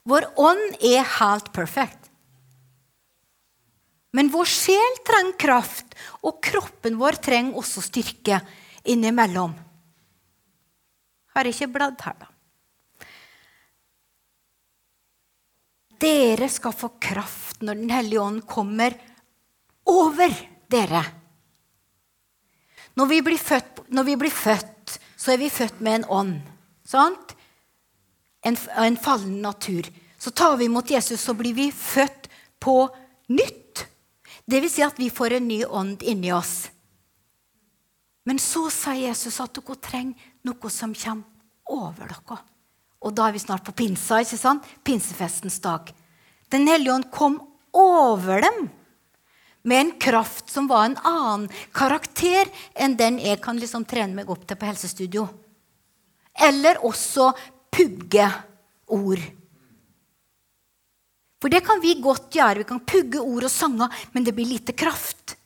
Vår 0.09 0.25
ånd 0.41 0.81
er 0.85 1.05
helt 1.19 1.51
perfekt. 1.53 2.09
Men 4.13 4.31
vår 4.33 4.49
sjel 4.49 4.99
trenger 5.05 5.37
kraft, 5.37 5.93
og 6.25 6.41
kroppen 6.45 6.97
vår 6.97 7.19
trenger 7.21 7.61
også 7.61 7.83
styrke 7.85 8.39
innimellom. 8.89 9.53
Har 11.37 11.49
ikke 11.49 11.69
bladd 11.69 12.01
her, 12.05 12.17
da. 12.17 12.29
Dere 15.99 16.47
skal 16.49 16.75
få 16.75 16.93
kraft 17.01 17.61
når 17.61 17.75
Den 17.81 17.89
hellige 17.91 18.21
ånd 18.23 18.43
kommer 18.47 18.95
over 19.89 20.35
dere. 20.71 21.03
Når 22.95 23.05
vi, 23.09 23.37
født, 23.37 23.83
når 23.89 24.03
vi 24.03 24.15
blir 24.19 24.33
født, 24.33 24.99
så 25.15 25.33
er 25.33 25.37
vi 25.41 25.49
født 25.49 25.81
med 25.81 25.99
en 25.99 26.05
ånd. 26.09 26.33
Sant? 26.87 27.35
En, 28.43 28.55
en 28.55 28.97
fallen 28.97 29.41
natur. 29.43 29.87
Så 30.19 30.31
tar 30.31 30.57
vi 30.57 30.67
imot 30.67 30.91
Jesus, 30.91 31.21
så 31.21 31.33
blir 31.33 31.53
vi 31.55 31.71
født 31.71 32.27
på 32.59 32.89
nytt. 33.31 33.85
Det 34.49 34.59
vil 34.63 34.71
si 34.71 34.83
at 34.83 34.99
vi 34.99 35.09
får 35.13 35.37
en 35.37 35.47
ny 35.47 35.63
ånd 35.65 36.03
inni 36.03 36.31
oss. 36.35 36.69
Men 38.27 38.39
så 38.39 38.67
sier 38.73 39.09
Jesus 39.09 39.39
at 39.41 39.55
dere 39.55 39.79
trenger 39.83 40.31
noe 40.47 40.71
som 40.73 40.95
kommer 40.95 41.27
over 41.69 42.11
dere. 42.11 42.39
Og 42.99 43.15
da 43.15 43.29
er 43.29 43.35
vi 43.35 43.41
snart 43.41 43.63
på 43.67 43.75
pinsa, 43.75 44.19
ikke 44.23 44.39
sant? 44.39 44.65
pinsefestens 44.83 45.59
dag. 45.63 45.91
Den 46.51 46.67
hellige 46.67 46.97
ånd 46.97 47.07
kom 47.13 47.39
over 47.75 48.41
dem 48.43 48.67
med 49.69 49.81
en 49.81 49.91
kraft 50.01 50.49
som 50.49 50.67
var 50.67 50.85
en 50.87 50.97
annen 51.05 51.47
karakter 51.75 52.49
enn 52.73 52.95
den 52.99 53.19
jeg 53.21 53.41
kan 53.43 53.59
liksom 53.59 53.85
trene 53.87 54.15
meg 54.17 54.31
opp 54.31 54.47
til 54.47 54.59
på 54.59 54.67
helsestudio. 54.69 55.27
Eller 56.39 56.79
også 56.87 57.31
pugge 57.71 58.27
ord. 58.95 59.21
For 61.39 61.51
det 61.51 61.61
kan 61.67 61.79
vi 61.83 61.99
godt 62.03 62.33
gjøre. 62.35 62.63
Vi 62.63 62.67
kan 62.67 62.81
pugge 62.83 63.21
ord 63.21 63.47
og 63.47 63.51
sanger, 63.51 63.93
men 64.11 64.25
det 64.25 64.35
blir 64.35 64.49
lite 64.49 64.75
kraft. 64.75 65.37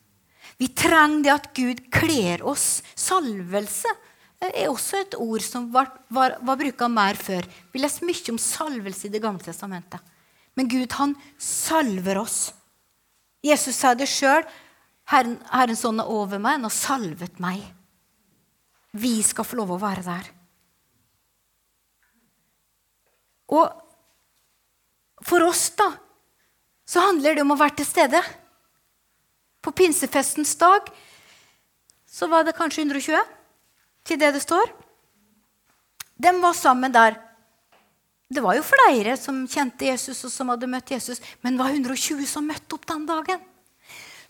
Vi 0.57 0.69
trenger 0.73 1.25
det 1.25 1.33
at 1.33 1.51
Gud 1.57 1.83
kler 1.93 2.45
oss. 2.49 2.81
Salvelse 2.95 3.89
er 4.51 4.71
også 4.71 4.99
et 5.03 5.15
ord 5.21 5.43
som 5.45 5.69
var, 5.73 5.91
var, 6.11 6.37
var 6.41 6.59
bruka 6.59 6.87
mer 6.91 7.17
før. 7.19 7.45
Vi 7.71 7.81
leser 7.81 8.07
mye 8.07 8.33
om 8.33 8.39
salvelse 8.41 9.07
i 9.07 9.13
Det 9.13 9.21
gamle 9.23 9.43
testamentet. 9.43 10.01
Men 10.57 10.69
Gud, 10.69 10.91
han 10.97 11.15
salver 11.37 12.19
oss. 12.21 12.51
Jesus 13.43 13.77
sa 13.77 13.93
det 13.97 14.09
sjøl. 14.09 14.45
Herren, 15.09 15.37
Herrens 15.51 15.83
ånd 15.85 16.01
er 16.01 16.09
over 16.09 16.39
meg, 16.39 16.57
han 16.57 16.67
har 16.67 16.75
salvet 16.75 17.39
meg. 17.43 17.63
Vi 18.93 19.17
skal 19.25 19.47
få 19.47 19.57
lov 19.59 19.73
å 19.75 19.81
være 19.81 20.05
der. 20.05 20.29
Og 23.53 23.67
for 25.23 25.43
oss, 25.45 25.67
da, 25.77 25.89
så 26.87 27.03
handler 27.03 27.35
det 27.35 27.43
om 27.43 27.53
å 27.55 27.59
være 27.59 27.79
til 27.81 27.89
stede. 27.89 28.21
På 29.63 29.73
pinsefestens 29.75 30.55
dag 30.59 30.89
så 32.09 32.27
var 32.31 32.45
det 32.45 32.55
kanskje 32.57 32.83
120 32.85 33.42
til 34.07 34.19
det 34.19 34.33
det 34.35 34.43
står. 34.43 34.71
De 36.23 36.33
var 36.41 36.53
sammen 36.57 36.93
der. 36.93 37.17
Det 38.33 38.41
var 38.41 38.57
jo 38.57 38.65
flere 38.65 39.15
som 39.19 39.43
kjente 39.49 39.87
Jesus, 39.89 40.23
og 40.25 40.31
som 40.33 40.49
hadde 40.53 40.69
møtt 40.69 40.93
Jesus, 40.93 41.21
men 41.41 41.55
det 41.55 41.63
var 41.63 41.75
120 41.75 42.25
som 42.29 42.47
møtte 42.47 42.77
opp 42.77 42.87
den 42.89 43.05
dagen. 43.09 43.41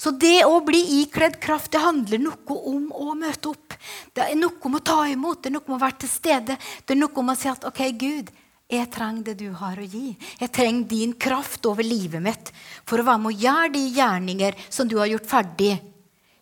Så 0.04 0.12
det 0.20 0.44
å 0.44 0.58
bli 0.66 0.82
ikledd 1.00 1.38
kraft 1.40 1.72
det 1.72 1.80
handler 1.80 2.20
noe 2.20 2.56
om 2.68 2.90
å 2.92 3.14
møte 3.16 3.54
opp. 3.54 3.76
Det 4.12 4.26
er 4.26 4.36
noe 4.36 4.58
om 4.68 4.76
å 4.76 4.84
ta 4.84 5.04
imot, 5.08 5.44
det 5.44 5.52
er 5.52 5.56
noe 5.56 5.70
om 5.70 5.78
å 5.78 5.84
være 5.84 6.02
til 6.04 6.12
stede. 6.12 6.58
Det 6.84 6.96
er 6.96 7.00
noe 7.00 7.22
om 7.22 7.32
å 7.32 7.38
si 7.40 7.48
at 7.48 7.64
OK, 7.70 7.80
Gud, 8.02 8.34
jeg 8.74 8.90
trenger 8.92 9.30
det 9.30 9.38
du 9.40 9.54
har 9.56 9.80
å 9.80 9.86
gi. 9.86 10.12
Jeg 10.42 10.52
trenger 10.52 10.90
din 10.90 11.14
kraft 11.16 11.64
over 11.70 11.86
livet 11.86 12.24
mitt 12.24 12.52
for 12.84 13.00
å 13.00 13.08
være 13.08 13.22
med 13.24 13.32
å 13.32 13.42
gjøre 13.46 13.74
de 13.78 13.84
gjerninger 13.96 14.60
som 14.68 14.90
du 14.90 14.98
har 15.00 15.12
gjort 15.14 15.30
ferdig. 15.30 15.74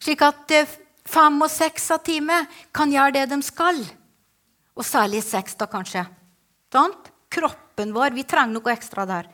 Slik 0.02 0.24
at 0.26 0.56
eh, 0.56 0.78
fem 1.08 1.42
og 1.42 1.52
seks 1.52 1.90
av 1.96 2.04
teamet 2.06 2.50
kan 2.76 2.92
gjøre 2.92 3.16
det 3.20 3.26
de 3.34 3.42
skal. 3.46 3.82
Og 4.78 4.88
særlig 4.88 5.24
seks, 5.26 5.58
da 5.60 5.68
kanskje. 5.70 6.06
Sant? 6.72 7.12
Kroppen 7.32 7.94
vår. 7.96 8.16
Vi 8.16 8.26
trenger 8.28 8.58
noe 8.58 8.74
ekstra 8.74 9.06
der. 9.08 9.30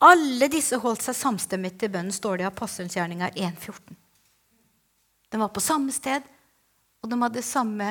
Alle 0.00 0.48
disse 0.48 0.78
holdt 0.80 1.04
seg 1.04 1.16
samstemmig 1.16 1.74
til 1.76 1.92
bønnen, 1.92 2.14
står 2.14 2.40
det 2.40 2.46
i 2.46 2.48
Apostelgjerninga 2.48 3.28
1,14. 3.36 3.96
De 5.30 5.40
var 5.40 5.50
på 5.52 5.62
samme 5.62 5.92
sted, 5.92 6.24
og 7.04 7.10
de 7.10 7.18
hadde 7.20 7.42
samme 7.44 7.90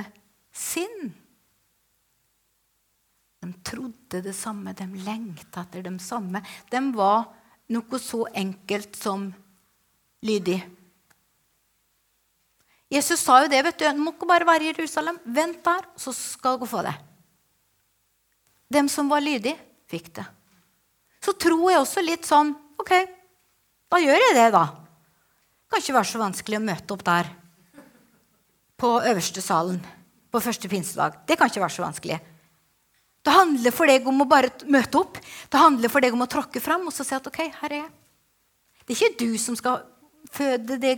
sinn. 0.50 1.12
De 3.40 3.52
trodde 3.64 4.24
det 4.26 4.34
samme, 4.36 4.74
de 4.74 4.88
lengta 5.06 5.64
etter 5.64 5.86
det 5.86 5.94
samme. 6.04 6.42
De 6.70 6.82
var 6.98 7.30
noe 7.70 8.02
så 8.02 8.26
enkelt 8.34 8.98
som 8.98 9.30
lydig. 10.26 10.60
Jesus 12.90 13.22
sa 13.22 13.44
jo 13.44 13.50
det. 13.52 13.62
vet 13.64 13.78
du, 13.78 13.86
Du 13.86 14.02
må 14.02 14.14
ikke 14.16 14.28
bare 14.30 14.48
være 14.48 14.66
i 14.66 14.72
Jerusalem. 14.74 15.20
Vent 15.26 15.64
der, 15.64 15.86
så 15.96 16.14
skal 16.14 16.58
du 16.60 16.66
få 16.66 16.82
det. 16.86 16.96
Dem 18.70 18.90
som 18.90 19.10
var 19.10 19.22
lydige, 19.22 19.58
fikk 19.90 20.14
det. 20.18 20.26
Så 21.22 21.34
tror 21.34 21.70
jeg 21.72 21.82
også 21.82 22.02
litt 22.06 22.26
sånn 22.26 22.54
OK, 22.80 22.94
da 23.92 24.00
gjør 24.00 24.24
jeg 24.24 24.36
det, 24.38 24.48
da. 24.56 24.66
Det 24.72 25.74
kan 25.74 25.84
ikke 25.84 25.98
være 25.98 26.10
så 26.10 26.22
vanskelig 26.22 26.58
å 26.58 26.66
møte 26.66 26.96
opp 26.96 27.04
der 27.06 27.30
på 28.80 28.92
øverste 29.04 29.42
salen 29.44 29.82
på 30.32 30.42
første 30.42 30.70
pinsedag. 30.72 31.20
Det 31.28 31.38
kan 31.38 31.50
ikke 31.50 31.62
være 31.62 31.76
så 31.76 31.84
vanskelig. 31.84 32.20
Det 33.26 33.36
handler 33.36 33.76
for 33.76 33.90
deg 33.90 34.08
om 34.08 34.24
å 34.24 34.30
bare 34.30 34.52
møte 34.72 35.02
opp. 35.02 35.20
Det 35.20 35.60
handler 35.60 35.92
for 35.92 36.06
deg 36.06 36.16
om 36.16 36.24
å 36.24 36.30
tråkke 36.32 36.62
fram 36.64 36.88
og 36.88 36.96
så 36.96 37.04
si 37.06 37.18
at 37.18 37.28
OK, 37.28 37.42
her 37.60 37.74
er 37.74 37.82
jeg. 37.82 37.90
Det 38.86 38.96
er 38.96 39.02
ikke 39.02 39.20
du 39.26 39.38
som 39.42 39.58
skal 39.60 39.84
føde 40.32 40.78
det 40.82 40.98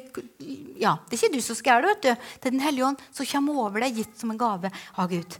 Ja, 0.81 0.97
det 1.07 1.15
er 1.15 1.19
ikke 1.19 1.35
du 1.35 1.41
som 1.43 1.57
skal 1.57 1.77
gjøre 1.77 1.87
det. 1.87 1.93
vet 1.93 2.03
du. 2.03 2.27
Det 2.41 2.49
er 2.49 2.57
Den 2.57 2.65
hellige 2.65 2.85
ånd 2.85 3.01
som 3.11 3.25
kommer 3.25 3.63
over 3.65 3.79
deg, 3.81 4.01
gitt 4.01 4.19
som 4.19 4.31
en 4.31 4.39
gave 4.39 4.71
av 4.97 5.09
Gud. 5.09 5.37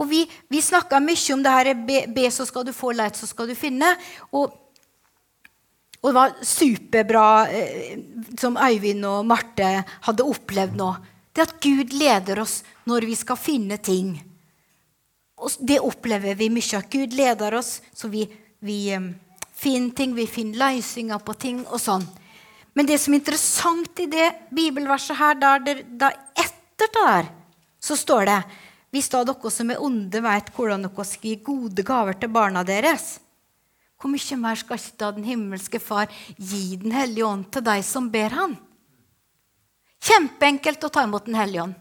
Og 0.00 0.08
Vi, 0.08 0.24
vi 0.48 0.62
snakka 0.62 0.98
mye 1.00 1.34
om 1.34 1.42
det 1.44 1.52
her 1.52 1.74
be, 1.74 2.00
be, 2.08 2.26
så 2.30 2.46
skal 2.48 2.64
du 2.66 2.72
få, 2.74 2.92
leit 2.96 3.16
så 3.16 3.28
skal 3.28 3.46
du 3.50 3.54
finne. 3.54 3.92
Og, 4.32 4.50
og 6.00 6.08
det 6.08 6.16
var 6.16 6.36
superbra, 6.42 7.26
eh, 7.52 7.98
som 8.40 8.58
Øyvind 8.58 9.04
og 9.06 9.26
Marte 9.26 9.84
hadde 10.08 10.26
opplevd 10.26 10.74
nå. 10.80 10.90
Det 11.32 11.46
at 11.46 11.60
Gud 11.62 11.94
leder 11.94 12.42
oss 12.42 12.60
når 12.88 13.06
vi 13.08 13.16
skal 13.16 13.38
finne 13.40 13.78
ting. 13.78 14.16
Og 15.42 15.54
det 15.60 15.80
opplever 15.80 16.36
vi 16.38 16.50
mye. 16.52 16.78
At 16.78 16.90
Gud 16.92 17.14
leder 17.16 17.54
oss 17.58 17.80
så 17.94 18.10
vi, 18.12 18.26
vi 18.60 18.94
um, 18.96 19.12
finner 19.62 19.94
ting, 19.96 20.16
vi 20.16 20.26
finner 20.26 20.58
løsninger 20.66 21.22
på 21.22 21.36
ting 21.38 21.62
og 21.68 21.80
sånn. 21.80 22.04
Men 22.74 22.88
det 22.88 22.98
som 23.00 23.12
er 23.12 23.20
interessant 23.20 24.00
i 24.00 24.08
det 24.10 24.28
bibelverset 24.54 25.18
her, 25.18 25.38
da, 25.38 25.56
etter 25.58 26.82
det 26.82 26.90
der, 26.96 27.28
så 27.82 27.96
står 27.98 28.28
det 28.30 28.38
hvis 28.92 29.08
da 29.12 29.22
dere 29.24 29.50
som 29.52 29.70
er 29.72 29.80
onde, 29.80 30.20
vet 30.20 30.50
hvordan 30.52 30.84
dere 30.84 31.04
skal 31.08 31.30
gi 31.30 31.36
gode 31.44 31.84
gaver 31.86 32.16
til 32.20 32.32
barna 32.32 32.64
deres, 32.66 33.14
hvor 33.96 34.10
mye 34.10 34.36
mer 34.40 34.58
skal 34.58 34.80
ikke 34.80 34.98
da 34.98 35.12
den 35.14 35.24
himmelske 35.24 35.78
Far 35.78 36.10
gi 36.34 36.76
Den 36.82 36.90
hellige 36.90 37.22
ånd 37.22 37.44
til 37.54 37.62
deg 37.62 37.84
som 37.86 38.08
ber 38.10 38.34
Han? 38.34 38.56
Kjempeenkelt 40.02 40.82
å 40.82 40.90
ta 40.90 41.04
imot 41.06 41.28
Den 41.28 41.38
hellige 41.38 41.68
ånd. 41.68 41.76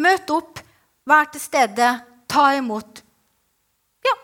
Møt 0.00 0.30
opp, 0.34 0.60
vær 1.08 1.30
til 1.32 1.40
stede, 1.40 1.88
ta 2.28 2.44
imot. 2.58 3.00
Ja, 4.04 4.14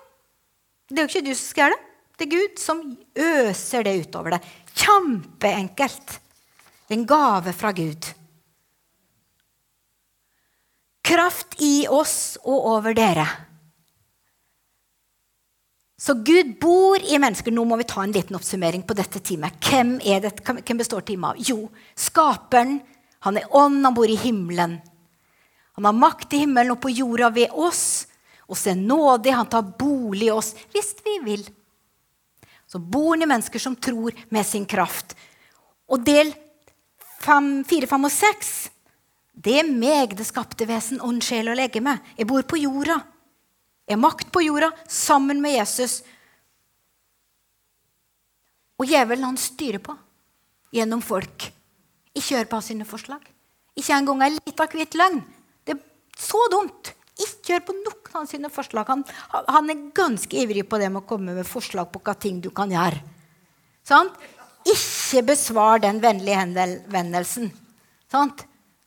det 0.93 1.01
er 1.01 1.07
jo 1.07 1.11
ikke 1.15 1.27
du 1.27 1.33
som 1.33 1.49
skal 1.49 1.65
gjøre 1.65 1.79
det. 1.79 1.86
Det 2.17 2.27
er 2.27 2.33
Gud 2.33 2.61
som 2.61 2.83
øser 3.13 3.85
det 3.85 3.97
utover 4.07 4.37
deg. 4.37 4.47
Kjempeenkelt. 4.77 6.21
En 6.89 7.05
gave 7.09 7.53
fra 7.53 7.73
Gud. 7.77 8.09
Kraft 11.07 11.59
i 11.63 11.87
oss 11.91 12.39
og 12.45 12.71
over 12.77 12.97
dere. 12.97 13.27
Så 15.97 16.15
Gud 16.15 16.57
bor 16.61 17.01
i 17.01 17.19
mennesker. 17.21 17.53
Nå 17.53 17.65
må 17.69 17.79
vi 17.81 17.89
ta 17.89 18.03
en 18.05 18.13
liten 18.15 18.37
oppsummering 18.37 18.85
på 18.87 18.97
dette 18.97 19.21
teamet. 19.21 19.57
Hvem, 19.65 19.97
det, 20.01 20.33
hvem 20.45 20.81
består 20.81 21.05
teamet 21.07 21.35
av? 21.35 21.41
Jo, 21.51 21.69
skaperen. 21.99 22.79
Han 23.27 23.41
er 23.41 23.49
ånd, 23.57 23.81
han 23.85 23.97
bor 23.97 24.09
i 24.09 24.19
himmelen. 24.21 24.77
Han 25.77 25.89
har 25.89 25.97
makt 25.97 26.37
i 26.37 26.45
himmelen 26.45 26.77
og 26.77 26.83
på 26.85 26.93
jorda 26.95 27.31
ved 27.35 27.53
oss. 27.53 28.07
Og 28.47 28.57
så 28.57 28.73
er 28.73 28.81
nådig, 28.81 29.35
han 29.35 29.49
tar 29.51 29.67
bolig 29.79 30.29
i 30.29 30.35
oss 30.35 30.53
hvis 30.73 30.93
vi 31.05 31.17
vil. 31.25 31.47
Så 32.67 32.79
bor 32.83 33.15
i 33.17 33.27
mennesker 33.27 33.63
som 33.63 33.77
tror 33.77 34.15
med 34.29 34.47
sin 34.47 34.67
kraft. 34.67 35.15
Og 35.87 36.03
del 36.03 36.33
4, 37.23 37.87
5 37.87 38.09
og 38.09 38.13
6 38.13 38.57
det 39.37 39.59
er 39.61 39.69
meg, 39.69 40.15
det 40.17 40.25
skapte 40.25 40.65
vesen, 40.65 41.01
ånd, 41.05 41.21
sjel 41.25 41.51
og 41.53 41.59
legeme. 41.59 41.99
Jeg 42.17 42.29
bor 42.29 42.43
på 42.49 42.57
jorda 42.57 43.03
Jeg 43.87 43.95
har 43.95 44.01
makt 44.03 44.33
på 44.33 44.41
jorda 44.43 44.73
sammen 44.91 45.39
med 45.45 45.53
Jesus. 45.55 46.01
Og 48.81 48.89
djevelen 48.89 49.29
han 49.29 49.39
styrer 49.39 49.79
på 49.79 49.95
gjennom 50.75 51.05
folk. 51.05 51.47
Ikke 52.17 52.41
hør 52.41 52.49
på 52.51 52.61
sine 52.65 52.89
forslag. 52.89 53.21
Ikke 53.77 53.95
engang 53.95 54.25
ei 54.25 54.33
lita 54.35 54.67
hvit 54.73 54.97
løgn. 54.99 55.21
Det 55.63 55.77
er 55.77 55.85
så 56.19 56.41
dumt. 56.51 56.96
Hør 57.47 57.63
på 57.63 57.75
noen 57.77 58.17
av 58.19 58.27
sine 58.27 58.51
forslag. 58.51 58.89
Han, 58.91 59.05
han, 59.31 59.71
er 59.71 59.85
ganske 59.95 60.41
ivrig 60.41 60.65
på 60.69 60.81
det 60.83 60.89
med 60.91 61.05
å 61.05 61.09
komme 61.09 61.37
med 61.37 61.47
forslag 61.47 61.93
på 61.93 62.03
hva 62.03 62.17
ting 62.19 62.41
du 62.43 62.51
kan 62.55 62.73
gjøre. 62.73 62.99
Sånn? 63.87 64.11
Ikke 64.67 65.23
besvar 65.29 65.79
den 65.85 66.01
vennlige 66.03 66.41
henvendelsen. 66.41 67.53
Sånn? 68.11 68.33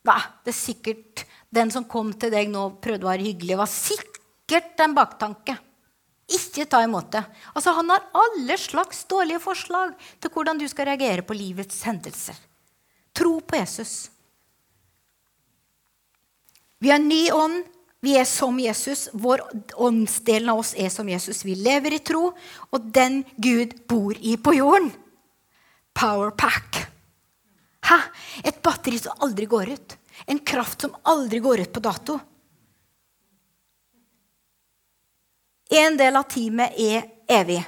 Det 0.04 0.52
er 0.52 0.56
sikkert 0.56 1.24
den 1.50 1.72
som 1.72 1.86
kom 1.88 2.12
til 2.14 2.32
deg 2.32 2.50
nå, 2.52 2.68
og 2.68 2.78
prøvde 2.84 3.06
å 3.06 3.10
være 3.10 3.26
hyggelig, 3.26 3.58
var 3.58 3.70
sikkert 3.70 4.84
en 4.84 4.94
baktanke. 4.96 5.56
Ikke 6.30 6.66
ta 6.70 6.82
imot 6.86 7.10
det. 7.10 7.24
Altså, 7.56 7.72
han 7.74 7.90
har 7.90 8.06
alle 8.14 8.56
slags 8.60 9.02
dårlige 9.10 9.42
forslag 9.42 9.96
til 10.22 10.30
hvordan 10.30 10.60
du 10.60 10.66
skal 10.70 10.92
reagere 10.92 11.24
på 11.26 11.34
livets 11.34 11.82
hendelser. 11.88 12.38
Tro 13.16 13.40
på 13.42 13.58
Jesus. 13.58 14.10
Vi 16.80 16.92
har 16.92 17.02
ny 17.02 17.24
ånd. 17.34 17.66
Vi 18.00 18.16
er 18.16 18.24
som 18.24 18.56
Jesus. 18.60 19.08
Vår 19.12 19.42
åndsdelen 19.76 20.48
av 20.48 20.62
oss 20.62 20.72
er 20.76 20.88
som 20.88 21.08
Jesus. 21.08 21.44
Vi 21.44 21.54
lever 21.54 21.96
i 21.96 22.02
tro, 22.04 22.30
og 22.72 22.88
den 22.94 23.22
Gud 23.36 23.76
bor 23.88 24.16
i 24.16 24.36
på 24.40 24.54
jorden. 24.56 24.88
Powerpack. 25.92 26.86
Hæ? 27.84 27.98
Et 28.44 28.62
batteri 28.62 28.98
som 28.98 29.20
aldri 29.20 29.46
går 29.50 29.74
ut. 29.74 29.96
En 30.26 30.38
kraft 30.38 30.80
som 30.80 30.96
aldri 31.02 31.40
går 31.44 31.60
ut 31.60 31.72
på 31.72 31.82
dato. 31.84 32.18
En 35.70 35.96
del 35.96 36.16
av 36.16 36.26
teamet 36.30 36.74
er 36.80 37.04
evig. 37.30 37.60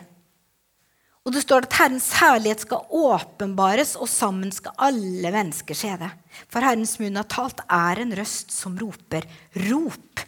Og 1.23 1.35
det 1.35 1.45
står 1.45 1.69
at 1.69 1.77
Herrens 1.79 2.09
herlighet 2.19 2.65
skal 2.65 2.87
åpenbares, 2.91 3.95
og 3.95 4.11
sammen 4.11 4.51
skal 4.55 4.75
alle 4.83 5.31
mennesker 5.31 5.77
se 5.79 5.93
det. 6.01 6.11
For 6.51 6.65
Herrens 6.65 6.97
munn 6.99 7.19
har 7.21 7.29
talt 7.31 7.63
er 7.69 8.03
en 8.03 8.15
røst 8.19 8.51
som 8.51 8.75
roper 8.79 9.29
'rop'. 9.55 10.27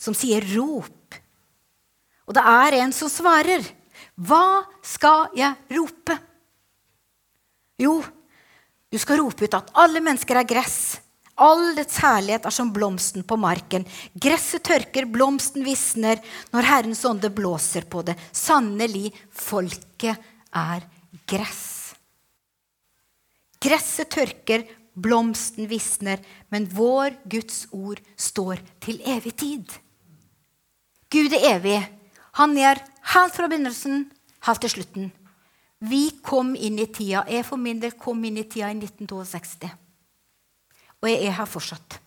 Som 0.00 0.14
sier 0.16 0.40
'rop'. 0.40 1.20
Og 2.26 2.34
det 2.34 2.44
er 2.44 2.80
en 2.80 2.92
som 2.92 3.08
svarer. 3.08 3.64
Hva 4.16 4.64
skal 4.82 5.28
jeg 5.36 5.54
rope? 5.76 6.16
Jo, 7.78 7.98
du 8.90 8.98
skal 8.98 9.18
rope 9.20 9.44
ut 9.44 9.56
at 9.58 9.72
alle 9.74 10.00
mennesker 10.00 10.38
er 10.38 10.46
gress. 10.46 11.00
All 11.42 11.72
dets 11.74 11.98
herlighet 11.98 12.44
er 12.46 12.54
som 12.54 12.70
blomsten 12.74 13.24
på 13.26 13.36
marken. 13.40 13.82
Gresset 14.14 14.62
tørker, 14.68 15.08
blomsten 15.10 15.64
visner 15.66 16.20
når 16.54 16.68
Herrens 16.68 17.02
ånde 17.08 17.30
blåser 17.34 17.88
på 17.90 18.04
det. 18.06 18.14
Sannelig, 18.30 19.10
folket 19.34 20.14
er 20.54 20.86
gress. 21.26 21.64
Gresset 23.58 24.12
tørker, 24.14 24.62
blomsten 24.94 25.66
visner, 25.66 26.22
men 26.54 26.68
vår 26.70 27.18
Guds 27.26 27.64
ord 27.74 27.98
står 28.14 28.62
til 28.84 29.02
evig 29.02 29.34
tid. 29.40 29.78
Gud 31.10 31.34
er 31.34 31.50
evig. 31.56 31.80
Han 32.38 32.54
er 32.58 32.78
helt 33.14 33.34
fra 33.34 33.50
begynnelsen, 33.50 34.06
helt 34.46 34.62
til 34.62 34.76
slutten. 34.78 35.12
Vi 35.84 36.06
kom 36.22 36.54
inn 36.54 36.78
i 36.78 36.86
tida. 36.86 37.26
Jeg 37.28 37.46
for 37.46 37.60
min 37.60 37.82
del 37.82 37.98
kom 37.98 38.22
inn 38.24 38.38
i 38.38 38.46
tida 38.46 38.70
i 38.70 38.78
1962. 38.78 39.83
Og 41.04 41.10
jeg 41.10 41.26
er 41.28 41.36
her 41.36 41.48
fortsatt. 41.48 41.98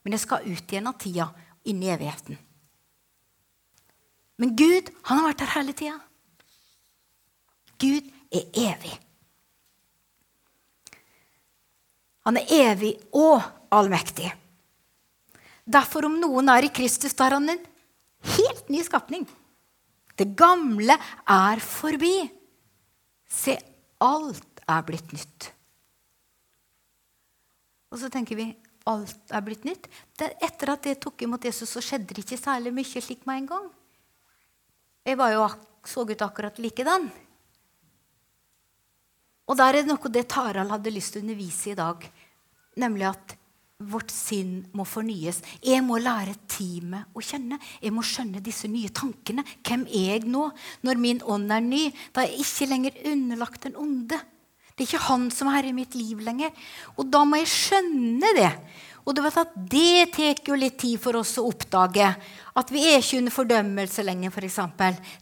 Men 0.00 0.16
jeg 0.16 0.24
skal 0.24 0.46
ut 0.48 0.72
igjen 0.72 0.88
av 0.88 0.96
tida, 0.96 1.26
inn 1.68 1.82
i 1.84 1.90
evigheten. 1.92 2.38
Men 4.40 4.54
Gud, 4.56 4.88
han 5.04 5.20
har 5.20 5.28
vært 5.28 5.44
her 5.44 5.52
hele 5.58 5.76
tida. 5.76 5.98
Gud 7.80 8.08
er 8.32 8.46
evig. 8.64 8.94
Han 12.24 12.40
er 12.40 12.54
evig 12.70 12.94
og 13.16 13.44
allmektig. 13.76 14.30
Derfor, 15.68 16.08
om 16.08 16.16
noen 16.22 16.48
er 16.48 16.64
i 16.64 16.72
Kristus, 16.72 17.12
da 17.16 17.28
er 17.28 17.36
han 17.36 17.52
en 17.52 17.62
helt 18.38 18.72
ny 18.72 18.80
skapning. 18.86 19.28
Det 20.16 20.32
gamle 20.36 20.96
er 20.96 21.60
forbi. 21.64 22.14
Se, 23.28 23.60
alt 24.00 24.64
er 24.64 24.84
blitt 24.88 25.12
nytt. 25.12 25.52
Og 27.90 27.98
så 27.98 28.10
tenker 28.12 28.38
vi 28.38 28.50
alt 28.90 29.34
er 29.34 29.42
blitt 29.44 29.66
nytt. 29.68 29.88
Det, 30.16 30.30
etter 30.42 30.74
at 30.74 30.86
jeg 30.88 31.00
tok 31.02 31.26
imot 31.26 31.44
Jesus, 31.44 31.70
så 31.70 31.82
skjedde 31.84 32.14
det 32.14 32.24
ikke 32.24 32.40
særlig 32.40 32.72
mye 32.74 33.02
slik 33.02 33.26
med 33.28 33.42
en 33.42 33.50
gang. 33.50 33.66
Jeg 35.06 35.18
var 35.18 35.34
jo, 35.34 35.48
så 35.86 36.04
ut 36.06 36.24
akkurat 36.24 36.58
likedan. 36.60 37.08
Og 39.50 39.58
der 39.58 39.74
er 39.74 39.82
det 39.82 39.90
noe 39.90 40.12
det 40.12 40.28
Tarald 40.30 40.70
hadde 40.70 40.94
lyst 40.94 41.14
til 41.14 41.22
å 41.22 41.26
undervise 41.26 41.72
i 41.72 41.78
dag, 41.78 42.04
nemlig 42.78 43.08
at 43.10 43.36
vårt 43.90 44.12
sinn 44.12 44.60
må 44.76 44.84
fornyes. 44.84 45.40
Jeg 45.64 45.82
må 45.82 45.96
lære 45.98 46.36
teamet 46.50 47.16
å 47.16 47.22
kjenne. 47.24 47.56
Jeg 47.80 47.94
må 47.96 48.04
skjønne 48.04 48.42
disse 48.44 48.68
nye 48.68 48.92
tankene. 48.92 49.44
Hvem 49.66 49.86
er 49.88 50.12
jeg 50.14 50.28
nå, 50.28 50.44
når 50.84 51.00
min 51.00 51.22
ånd 51.24 51.50
er 51.54 51.64
ny? 51.64 51.86
Da 52.12 52.22
er 52.22 52.34
jeg 52.34 52.44
ikke 52.44 52.68
lenger 52.74 53.00
underlagt 53.14 53.64
den 53.64 53.78
onde. 53.80 54.20
Det 54.80 54.86
er 54.86 54.94
ikke 54.94 55.08
han 55.10 55.26
som 55.28 55.50
er 55.50 55.58
herre 55.58 55.68
i 55.74 55.76
mitt 55.76 55.92
liv 55.92 56.22
lenger. 56.24 56.54
Og 56.96 57.04
da 57.12 57.20
må 57.28 57.36
jeg 57.36 57.50
skjønne 57.52 58.30
det. 58.32 58.48
Og 59.04 59.12
du 59.12 59.20
vet 59.20 59.34
at 59.42 59.50
det 59.68 60.06
tar 60.14 60.40
jo 60.48 60.56
litt 60.56 60.78
tid 60.80 60.96
for 61.02 61.18
oss 61.20 61.34
å 61.36 61.44
oppdage. 61.50 62.06
At 62.56 62.72
vi 62.72 62.86
er 62.88 63.02
ikke 63.02 63.18
under 63.20 63.34
fordømmelse 63.34 64.06
lenger, 64.08 64.32
f.eks. 64.32 64.56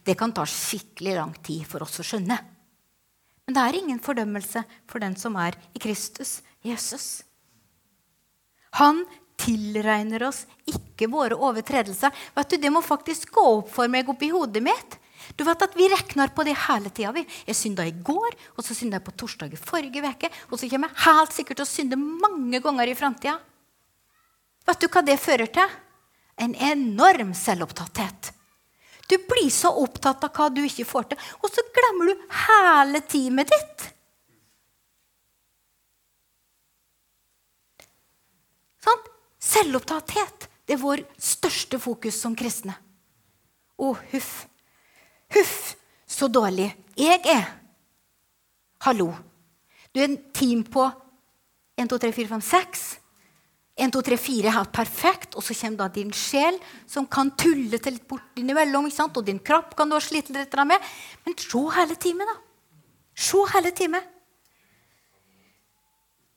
Det 0.07 0.15
kan 0.15 0.31
ta 0.31 0.45
skikkelig 0.47 1.17
lang 1.17 1.33
tid 1.43 1.67
for 1.67 1.83
oss 1.83 1.99
å 1.99 2.07
skjønne. 2.07 2.39
Men 3.43 3.57
det 3.57 3.65
er 3.65 3.79
ingen 3.81 3.99
fordømmelse 3.99 4.63
for 4.87 5.03
den 5.03 5.19
som 5.19 5.35
er 5.43 5.59
i 5.75 5.83
Kristus, 5.83 6.37
Jesus. 6.63 7.09
Han 8.79 9.03
tilregner 9.43 10.23
oss 10.29 10.45
ikke 10.71 11.11
våre 11.11 11.35
overtredelser. 11.35 12.15
Vet 12.31 12.55
du, 12.55 12.57
Det 12.63 12.71
må 12.71 12.79
faktisk 12.79 13.35
gå 13.35 13.47
opp 13.59 13.75
for 13.75 13.91
meg 13.91 14.07
oppi 14.07 14.31
hodet 14.31 14.63
mitt. 14.63 15.01
Du 15.35 15.43
vet 15.43 15.61
at 15.61 15.75
Vi 15.75 15.87
regner 15.91 16.31
på 16.35 16.43
det 16.47 16.55
hele 16.67 16.89
tida. 16.89 17.23
Jeg 17.47 17.55
synda 17.55 17.85
i 17.85 17.91
går, 17.91 18.35
og 18.57 18.63
så 18.65 18.75
synda 18.75 18.99
jeg 18.99 19.05
på 19.07 19.15
torsdag 19.19 19.53
i 19.53 19.59
forrige 19.59 20.03
uke. 20.03 20.31
Og 20.49 20.59
så 20.59 20.69
kommer 20.69 20.89
jeg 20.89 21.03
helt 21.05 21.35
sikkert 21.35 21.61
til 21.61 21.67
å 21.67 21.73
synde 21.73 21.99
mange 21.99 22.59
ganger 22.63 22.87
i 22.87 22.97
framtida. 22.97 23.37
Vet 24.67 24.81
du 24.81 24.87
hva 24.87 25.05
det 25.05 25.19
fører 25.19 25.49
til? 25.51 25.77
En 26.39 26.55
enorm 26.55 27.33
selvopptatthet. 27.35 28.33
Du 29.09 29.17
blir 29.17 29.49
så 29.49 29.71
opptatt 29.73 30.23
av 30.23 30.35
hva 30.37 30.49
du 30.53 30.61
ikke 30.61 30.85
får 30.85 31.09
til, 31.09 31.23
og 31.41 31.49
så 31.49 31.63
glemmer 31.73 32.11
du 32.11 32.27
hele 32.45 33.01
teamet 33.09 33.49
ditt. 33.49 33.87
Sånn? 38.85 39.01
Selvopptatthet 39.49 40.45
det 40.69 40.75
er 40.77 40.83
vår 40.83 41.01
største 41.17 41.79
fokus 41.81 42.19
som 42.21 42.35
kristne. 42.37 42.75
Å, 43.81 43.95
huff. 44.11 44.48
Huff, 45.35 45.75
så 46.09 46.27
dårlig 46.27 46.71
jeg 46.99 47.21
er. 47.29 47.45
Hallo. 48.83 49.11
Du 49.93 50.01
er 50.01 50.09
en 50.09 50.17
team 50.35 50.63
på 50.63 50.85
1, 51.79 51.87
2, 51.89 51.97
3, 51.97 52.11
4, 52.15 52.27
5, 52.33 52.41
6. 52.41 52.87
1, 53.79 53.93
2, 53.95 54.01
3, 54.09 54.17
4 54.19 54.49
er 54.49 54.57
helt 54.57 54.71
perfekt, 54.75 55.35
og 55.39 55.43
så 55.45 55.55
kommer 55.55 55.85
da 55.85 55.87
din 55.95 56.11
sjel, 56.11 56.57
som 56.87 57.07
kan 57.07 57.31
tulle 57.39 57.79
til 57.79 57.95
litt 57.95 58.07
bort 58.09 58.39
innimellom. 58.39 58.89
ikke 58.89 58.97
sant? 58.97 59.17
Og 59.17 59.25
din 59.25 59.39
kropp 59.39 59.75
kan 59.79 59.87
du 59.87 59.95
ha 59.95 60.03
slitt 60.03 60.31
litt 60.35 60.55
med. 60.67 60.87
Men 61.25 61.37
se 61.39 61.65
hele 61.77 61.95
timen, 61.95 62.27
da. 62.27 62.35
Se 63.15 63.43
hele 63.53 63.71
timen. 63.71 64.03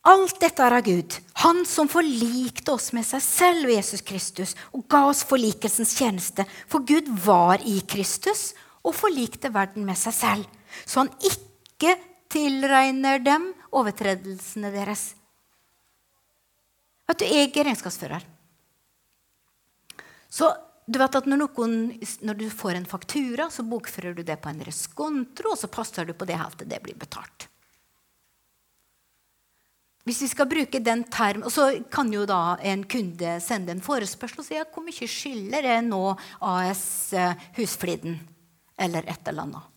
Alt 0.03 0.41
dette 0.43 0.63
er 0.63 0.75
av 0.75 0.83
Gud, 0.83 1.15
Han 1.43 1.65
som 1.67 1.89
forlikte 1.91 2.73
oss 2.75 2.93
med 2.95 3.07
seg 3.07 3.23
selv 3.23 3.67
ved 3.67 3.77
Jesus 3.77 4.03
Kristus 4.03 4.55
og 4.75 4.85
ga 4.91 5.05
oss 5.09 5.23
forlikelsens 5.27 5.95
tjeneste. 5.99 6.45
For 6.71 6.83
Gud 6.87 7.09
var 7.23 7.63
i 7.67 7.81
Kristus 7.87 8.53
og 8.83 8.97
forlikte 8.97 9.53
verden 9.55 9.87
med 9.87 9.99
seg 9.99 10.15
selv, 10.17 10.47
så 10.85 11.05
han 11.05 11.13
ikke 11.23 11.95
tilregner 12.33 13.23
dem 13.23 13.51
overtredelsene 13.73 14.73
deres. 14.75 15.13
Vet 17.09 17.21
du, 17.21 17.27
jeg 17.29 17.51
er 17.51 17.69
regnskapsfører. 17.69 18.27
Så 20.33 20.49
du 20.89 20.99
vet 20.99 21.15
at 21.15 21.29
når, 21.29 21.45
noen, 21.45 21.75
når, 22.25 22.39
du 22.41 22.49
får 22.51 22.79
en 22.79 22.89
faktura, 22.89 23.49
så 23.53 23.65
bokfører 23.69 24.17
du 24.17 24.25
det 24.27 24.39
på 24.43 24.51
en 24.51 24.63
reskontro, 24.67 25.53
og 25.53 25.61
så 25.61 25.71
passer 25.71 26.09
du 26.09 26.15
på 26.17 26.27
det 26.29 26.41
helt 26.41 26.59
til 26.59 26.71
det 26.71 26.81
blir 26.83 26.99
betalt. 26.99 27.49
Hvis 30.03 30.25
vi 30.25 30.33
skal 30.33 30.49
bruke 30.51 30.81
den 30.83 31.05
term, 31.07 31.45
og 31.47 31.53
Så 31.55 31.69
kan 31.93 32.11
jo 32.11 32.25
da 32.27 32.57
en 32.59 32.83
kunde 32.83 33.37
sende 33.41 33.71
en 33.71 33.85
forespørsel 33.85 34.43
og 34.43 34.47
si 34.49 34.59
at 34.59 34.73
hvor 34.75 34.83
mye 34.83 35.07
skylder 35.07 35.63
det 35.63 35.79
nå 35.87 36.17
AS 36.41 37.13
eh, 37.15 37.39
Husfliden? 37.55 38.19
Eller 38.83 39.07
et 39.09 39.29
eller 39.31 39.47
annet. 39.47 39.73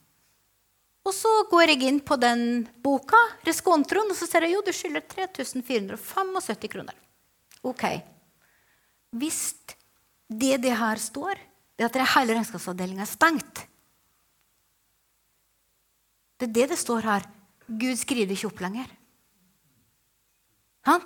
Og 1.05 1.13
så 1.13 1.31
går 1.51 1.69
jeg 1.69 1.85
inn 1.85 1.99
på 2.01 2.17
den 2.17 2.63
boka, 2.81 3.19
reskontroen, 3.45 4.09
og 4.09 4.17
så 4.17 4.25
ser 4.25 4.47
jeg 4.47 4.55
jo 4.55 4.63
du 4.65 4.71
skylder 4.73 5.05
3475 5.05 6.71
kroner. 6.73 6.97
Ok. 7.65 7.85
Hvis 9.15 9.41
det 10.25 10.57
det 10.63 10.73
her 10.73 11.01
står, 11.01 11.37
det 11.77 11.85
at 11.85 11.97
hele 12.15 12.37
regnskapsavdelinga 12.37 13.03
er 13.03 13.09
stengt 13.09 13.65
Det 16.39 16.47
er 16.47 16.53
det 16.55 16.69
det 16.73 16.77
står 16.79 17.05
her. 17.05 17.25
Gud 17.67 17.97
skriver 17.99 18.33
ikke 18.33 18.49
opp 18.49 18.61
lenger. 18.63 18.89
Han? 20.89 21.05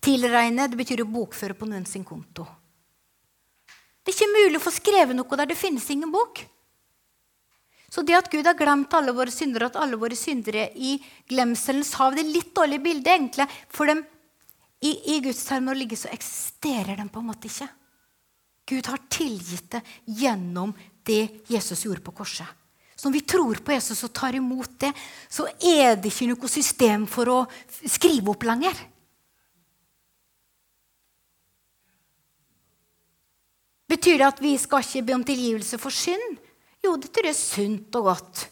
Tilregne 0.00 0.68
det 0.70 0.78
betyr 0.78 1.02
å 1.04 1.10
bokføre 1.10 1.56
på 1.58 1.68
noen 1.68 1.84
sin 1.88 2.04
konto. 2.06 2.46
Det 4.00 4.12
er 4.12 4.16
ikke 4.16 4.32
mulig 4.32 4.60
å 4.60 4.64
få 4.64 4.72
skrevet 4.72 5.16
noe 5.16 5.36
der 5.40 5.50
det 5.50 5.58
finnes 5.58 5.88
ingen 5.92 6.12
bok. 6.12 6.40
Så 7.90 8.04
det 8.06 8.14
at 8.14 8.30
Gud 8.30 8.46
har 8.46 8.54
glemt 8.54 8.92
alle 8.94 9.12
våre 9.16 9.32
syndere, 9.34 9.66
at 9.66 9.78
alle 9.80 9.98
våre 9.98 10.16
syndere 10.18 10.68
i 10.78 10.94
glemselens 11.28 11.92
hav 11.98 12.14
Det 12.14 12.22
er 12.22 12.32
litt 12.36 12.54
dårlig 12.54 12.78
bilde, 12.84 13.10
egentlig, 13.10 13.48
for 13.68 13.90
dem 13.90 14.04
i, 14.80 15.16
i 15.16 15.20
Guds 15.20 15.42
terminologi 15.44 15.98
så 15.98 16.08
eksisterer 16.14 16.96
de 16.96 17.08
på 17.10 17.20
en 17.20 17.28
måte 17.32 17.50
ikke. 17.50 17.68
Gud 18.70 18.86
har 18.86 19.02
tilgitt 19.10 19.74
det 19.74 19.82
gjennom 20.20 20.72
det 21.04 21.42
Jesus 21.50 21.84
gjorde 21.84 22.04
på 22.06 22.14
korset. 22.22 22.46
Så 22.94 23.08
når 23.08 23.16
vi 23.16 23.26
tror 23.32 23.60
på 23.64 23.72
Jesus 23.72 24.04
og 24.06 24.12
tar 24.14 24.36
imot 24.36 24.76
det, 24.84 24.92
så 25.28 25.48
er 25.56 25.96
det 25.96 26.12
ikke 26.12 26.30
noe 26.30 26.50
system 26.52 27.06
for 27.08 27.32
å 27.32 27.38
skrive 27.88 28.34
opp 28.34 28.44
lenger. 28.44 28.76
Betyr 33.90 34.20
det 34.20 34.28
at 34.28 34.42
vi 34.44 34.52
skal 34.60 34.84
ikke 34.84 35.02
be 35.08 35.16
om 35.16 35.24
tilgivelse 35.26 35.80
for 35.80 35.96
synd? 35.96 36.38
Jo, 36.84 36.96
det 36.96 37.10
tror 37.12 37.28
jeg 37.28 37.36
er 37.36 37.40
sunt 37.40 37.98
og 38.00 38.08
godt. 38.08 38.46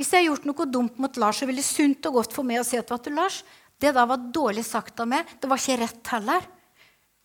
Hvis 0.00 0.14
jeg 0.14 0.22
har 0.22 0.30
gjort 0.30 0.46
noe 0.48 0.66
dumt 0.72 1.00
mot 1.02 1.18
Lars, 1.20 1.42
så 1.42 1.48
ville 1.48 1.60
det 1.60 1.68
sunt 1.68 2.06
og 2.08 2.20
godt 2.20 2.32
for 2.32 2.46
meg 2.46 2.62
å 2.62 2.64
si 2.64 2.78
at 2.80 2.88
du, 2.88 3.10
Lars, 3.12 3.42
det 3.80 3.92
der 3.96 4.08
var 4.08 4.30
dårlig 4.32 4.64
sagt 4.64 5.00
av 5.02 5.08
meg. 5.10 5.28
Det 5.40 5.48
var 5.48 5.60
ikke 5.60 5.76
rett 5.82 6.12
heller. 6.14 6.46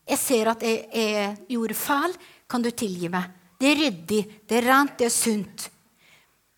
Jeg 0.06 0.22
ser 0.22 0.52
at 0.52 0.64
jeg, 0.64 0.84
jeg 0.92 1.32
gjorde 1.56 1.78
feil. 1.80 2.18
Kan 2.52 2.66
du 2.66 2.70
tilgi 2.70 3.10
meg? 3.12 3.32
Det 3.60 3.70
er 3.72 3.80
ryddig, 3.80 4.20
det 4.46 4.58
er 4.60 4.68
rent, 4.68 4.98
det 5.00 5.08
er 5.08 5.14
sunt. 5.14 5.70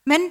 Men, 0.09 0.25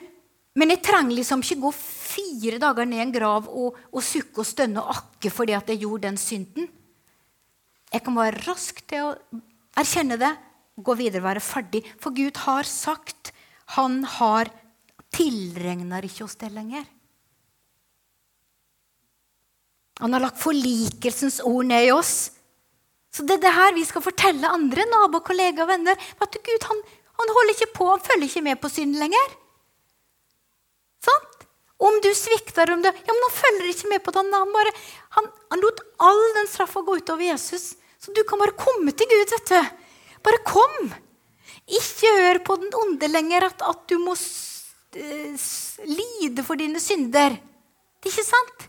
men 0.58 0.74
jeg 0.74 0.82
trenger 0.84 1.14
liksom 1.14 1.44
ikke 1.44 1.60
gå 1.62 1.70
fire 1.76 2.58
dager 2.62 2.88
ned 2.88 3.04
en 3.04 3.14
grav 3.14 3.46
og, 3.46 3.78
og 3.92 4.04
sukke 4.04 4.42
og 4.42 4.48
stønne 4.48 4.82
og 4.82 4.90
akke 4.96 5.30
fordi 5.32 5.54
at 5.56 5.70
jeg 5.70 5.84
gjorde 5.84 6.08
den 6.08 6.18
synden. 6.20 6.66
Jeg 7.94 8.02
kan 8.02 8.18
være 8.18 8.42
rask 8.48 8.82
til 8.90 9.06
å 9.06 9.14
erkjenne 9.78 10.18
det, 10.18 10.32
gå 10.76 10.98
videre, 10.98 11.24
være 11.24 11.44
ferdig. 11.44 11.84
For 12.02 12.12
Gud 12.16 12.42
har 12.42 12.66
sagt 12.68 13.30
Han 13.74 14.04
har 14.04 14.52
tilregner 15.16 16.04
ikke 16.06 16.26
oss 16.26 16.36
det 16.38 16.52
lenger. 16.54 16.84
Han 20.02 20.12
har 20.12 20.26
lagt 20.26 20.42
forlikelsens 20.42 21.40
ord 21.40 21.64
ned 21.70 21.88
i 21.88 21.94
oss. 21.94 22.16
Så 23.14 23.24
det 23.24 23.38
er 23.38 23.46
det 23.46 23.54
her 23.56 23.72
vi 23.72 23.84
skal 23.88 24.04
fortelle 24.04 24.50
andre, 24.52 24.84
naboer, 24.90 25.24
kollegaer 25.24 25.68
venner. 25.70 25.96
At 26.20 26.36
Gud 26.36 26.68
han, 26.68 26.82
han, 27.16 27.32
holder 27.38 27.54
ikke 27.54 27.72
på, 27.78 27.88
han 27.94 28.04
følger 28.04 28.28
ikke 28.28 28.44
med 28.44 28.60
på 28.60 28.70
synd 28.72 28.98
lenger. 29.00 29.32
Sant? 31.06 31.46
Om 31.80 31.96
du 32.04 32.10
svikter 32.16 32.72
om 32.72 32.84
det, 32.84 32.92
ja, 32.92 33.12
men 33.12 33.24
Han 33.24 33.34
følger 33.36 33.72
ikke 33.72 33.88
med 33.88 34.04
på 34.04 34.12
det. 34.12 34.24
Han, 34.32 34.52
bare, 34.52 34.74
han, 35.16 35.32
han 35.52 35.64
lot 35.64 35.80
all 36.04 36.22
den 36.36 36.48
straffa 36.52 36.84
gå 36.84 37.00
utover 37.00 37.24
Jesus. 37.24 37.74
Så 38.00 38.12
du 38.12 38.22
kan 38.28 38.40
bare 38.40 38.56
komme 38.56 38.92
til 38.92 39.08
Gud. 39.08 39.32
vet 39.32 39.52
du. 39.52 39.82
Bare 40.24 40.44
kom. 40.44 40.92
Ikke 41.66 42.10
hør 42.20 42.38
på 42.46 42.56
den 42.62 42.70
onde 42.78 43.08
lenger 43.10 43.48
at, 43.48 43.62
at 43.66 43.82
du 43.90 43.98
må 43.98 44.14
uh, 44.14 45.46
lide 45.90 46.44
for 46.46 46.58
dine 46.60 46.80
synder. 46.82 47.34
Det 47.98 48.10
er 48.10 48.14
ikke 48.14 48.26
sant? 48.28 48.68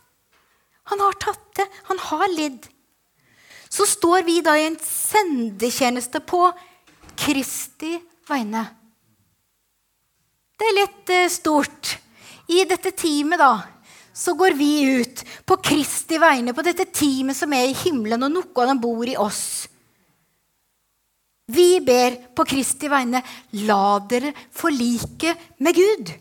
Han 0.89 1.03
har 1.03 1.19
tatt 1.21 1.45
det. 1.59 1.67
Han 1.91 2.01
har 2.09 2.25
lidd. 2.33 2.65
Så 3.69 3.85
står 3.85 4.25
vi 4.25 4.39
da 4.41 4.55
i 4.57 4.65
en 4.69 4.79
sendetjeneste 4.81 6.23
på 6.25 6.47
Kristi 7.17 7.97
vegne. 8.29 8.65
Det 10.57 10.65
er 10.65 10.77
litt 10.79 11.13
uh, 11.13 11.29
stort. 11.29 11.97
I 12.47 12.63
dette 12.65 12.95
teamet 12.95 13.41
da, 13.43 13.53
så 14.15 14.33
går 14.39 14.55
vi 14.57 14.71
ut 15.03 15.21
på 15.45 15.59
Kristi 15.61 16.17
vegne, 16.17 16.55
på 16.55 16.63
dette 16.65 16.87
teamet 16.89 17.37
som 17.37 17.51
er 17.53 17.67
i 17.67 17.75
himmelen, 17.75 18.23
og 18.23 18.31
noe 18.33 18.63
av 18.63 18.71
dem 18.71 18.79
bor 18.81 19.03
i 19.05 19.17
oss. 19.19 19.67
Vi 21.47 21.79
ber 21.79 22.17
på 22.35 22.43
Kristi 22.47 22.89
vegne, 22.91 23.21
la 23.67 23.99
dere 24.09 24.33
forlike 24.35 25.31
med 25.63 25.75
Gud. 25.77 26.11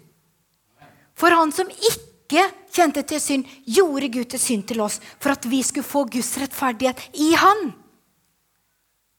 For 1.18 1.34
han 1.34 1.50
som 1.54 1.70
ikke 1.72 2.44
kjente 2.74 3.02
til 3.08 3.22
synd, 3.22 3.48
gjorde 3.66 4.12
Gud 4.14 4.30
til 4.30 4.42
synd 4.42 4.66
til 4.70 4.82
oss 4.84 5.00
for 5.18 5.34
at 5.34 5.48
vi 5.50 5.62
skulle 5.66 5.86
få 5.86 6.04
Guds 6.12 6.30
rettferdighet 6.38 7.18
i 7.22 7.32
Han. 7.40 7.72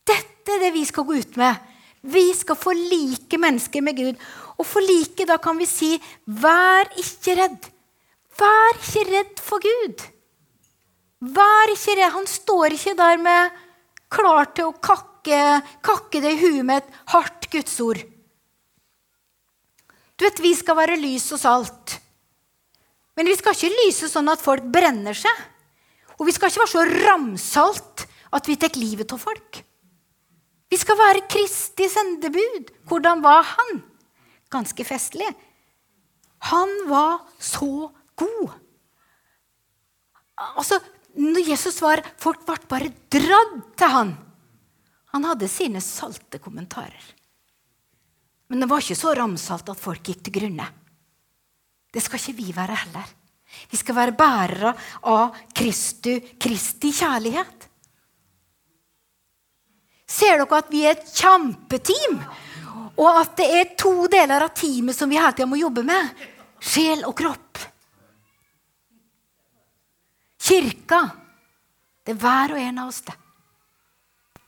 Dette 0.08 0.56
er 0.56 0.64
det 0.64 0.76
vi 0.78 0.86
skal 0.88 1.08
gå 1.08 1.18
ut 1.20 1.40
med. 1.40 1.58
Vi 2.08 2.30
skal 2.38 2.56
forlike 2.56 3.40
mennesker 3.42 3.84
med 3.84 3.98
Gud. 3.98 4.28
Og 4.58 4.66
forlike, 4.66 5.26
da 5.28 5.36
kan 5.44 5.58
vi 5.60 5.68
si, 5.68 5.90
vær 6.26 6.88
ikke 6.96 7.36
redd. 7.42 7.68
Vær 8.38 8.80
ikke 8.80 9.04
redd 9.10 9.42
for 9.44 9.60
Gud. 9.64 10.06
Vær 11.36 11.74
ikke 11.74 11.98
redd. 11.98 12.14
Han 12.16 12.30
står 12.32 12.78
ikke 12.78 12.96
der 12.96 13.20
med 13.20 13.60
klar 14.14 14.54
til 14.56 14.70
å 14.70 14.78
kakke, 14.78 15.17
kakke 15.84 16.22
det 16.24 16.34
i 16.36 16.40
huet 16.42 16.66
med 16.66 16.84
et 16.84 17.00
hardt 17.14 17.50
gudsord. 17.52 18.02
Du 20.18 20.26
vet, 20.26 20.40
Vi 20.42 20.54
skal 20.56 20.78
være 20.78 20.98
lys 20.98 21.32
og 21.36 21.40
salt. 21.40 22.00
Men 23.18 23.26
vi 23.26 23.36
skal 23.38 23.56
ikke 23.56 23.86
lyse 23.86 24.10
sånn 24.12 24.30
at 24.30 24.42
folk 24.42 24.66
brenner 24.70 25.18
seg. 25.18 25.34
Og 26.18 26.28
vi 26.28 26.34
skal 26.36 26.52
ikke 26.52 26.64
være 26.64 26.74
så 26.74 26.84
ramsalt 27.08 28.06
at 28.38 28.50
vi 28.50 28.58
tar 28.62 28.78
livet 28.78 29.14
av 29.14 29.22
folk. 29.22 29.62
Vi 30.68 30.78
skal 30.78 31.00
være 31.00 31.26
Kristi 31.32 31.88
sendebud. 31.90 32.70
Hvordan 32.90 33.24
var 33.24 33.46
han? 33.56 33.82
Ganske 34.54 34.86
festlig. 34.86 35.28
Han 36.52 36.74
var 36.90 37.24
så 37.42 37.90
god. 38.20 38.54
Altså, 40.38 40.78
når 41.18 41.50
Jesus 41.50 41.80
var 41.82 42.04
Folk 42.22 42.44
ble 42.46 42.58
bare 42.70 42.94
dratt 43.10 43.62
til 43.80 43.94
han. 43.94 44.14
Han 45.14 45.26
hadde 45.26 45.48
sine 45.48 45.82
salte 45.82 46.40
kommentarer. 46.44 47.14
Men 48.48 48.64
det 48.64 48.70
var 48.72 48.84
ikke 48.84 48.98
så 48.98 49.14
ramsalt 49.16 49.70
at 49.72 49.80
folk 49.80 50.04
gikk 50.08 50.24
til 50.26 50.36
grunne. 50.40 50.68
Det 51.92 52.04
skal 52.04 52.20
ikke 52.20 52.38
vi 52.38 52.52
være 52.56 52.82
heller. 52.84 53.16
Vi 53.72 53.80
skal 53.80 53.96
være 53.96 54.16
bærere 54.18 54.74
av 55.08 55.36
Kristu, 55.56 56.20
Kristi 56.40 56.92
kjærlighet. 56.96 57.68
Ser 60.08 60.40
dere 60.40 60.60
at 60.60 60.72
vi 60.72 60.84
er 60.88 60.96
et 60.96 61.10
kjempeteam? 61.12 62.20
Og 62.98 63.20
at 63.20 63.36
det 63.40 63.48
er 63.54 63.76
to 63.80 64.08
deler 64.12 64.48
av 64.48 64.56
teamet 64.58 64.96
som 64.96 65.10
vi 65.12 65.20
hele 65.20 65.36
tida 65.36 65.48
må 65.50 65.60
jobbe 65.60 65.84
med? 65.88 66.26
Sjel 66.64 67.04
og 67.08 67.16
kropp. 67.20 67.60
Kirka, 70.48 71.02
det 72.08 72.16
er 72.16 72.22
hver 72.22 72.56
og 72.56 72.62
en 72.62 72.84
av 72.84 72.92
oss, 72.92 73.02
det. 73.04 73.16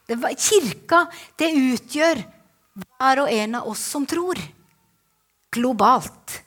Det 0.09 0.17
kirka, 0.41 1.05
det 1.37 1.53
utgjør 1.53 2.21
hver 2.79 3.23
og 3.23 3.31
en 3.31 3.57
av 3.59 3.69
oss 3.69 3.81
som 3.93 4.05
tror. 4.09 4.39
Globalt. 5.53 6.39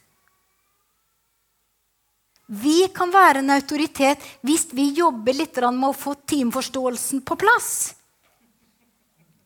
Vi 2.53 2.89
kan 2.93 3.13
være 3.15 3.41
en 3.41 3.55
autoritet 3.55 4.23
hvis 4.45 4.67
vi 4.77 4.91
jobber 4.99 5.33
litt 5.33 5.57
med 5.63 5.89
å 5.89 5.97
få 5.97 6.15
teamforståelsen 6.29 7.23
på 7.25 7.39
plass. 7.41 7.95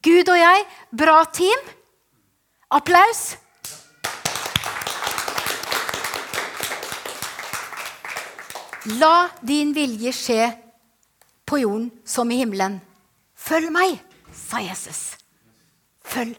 Gud 0.03 0.29
og 0.29 0.39
jeg, 0.39 0.65
bra 0.91 1.25
team. 1.25 1.67
Applaus. 2.71 3.37
La 8.99 9.29
din 9.43 9.73
vilje 9.75 10.13
skje 10.15 10.51
på 11.47 11.59
jorden 11.63 11.91
som 12.07 12.31
i 12.31 12.39
himmelen. 12.43 12.79
Følg 13.47 13.71
meg, 13.71 14.01
sa 14.35 14.59
Jesus. 14.59 15.15
Følg 16.03 16.35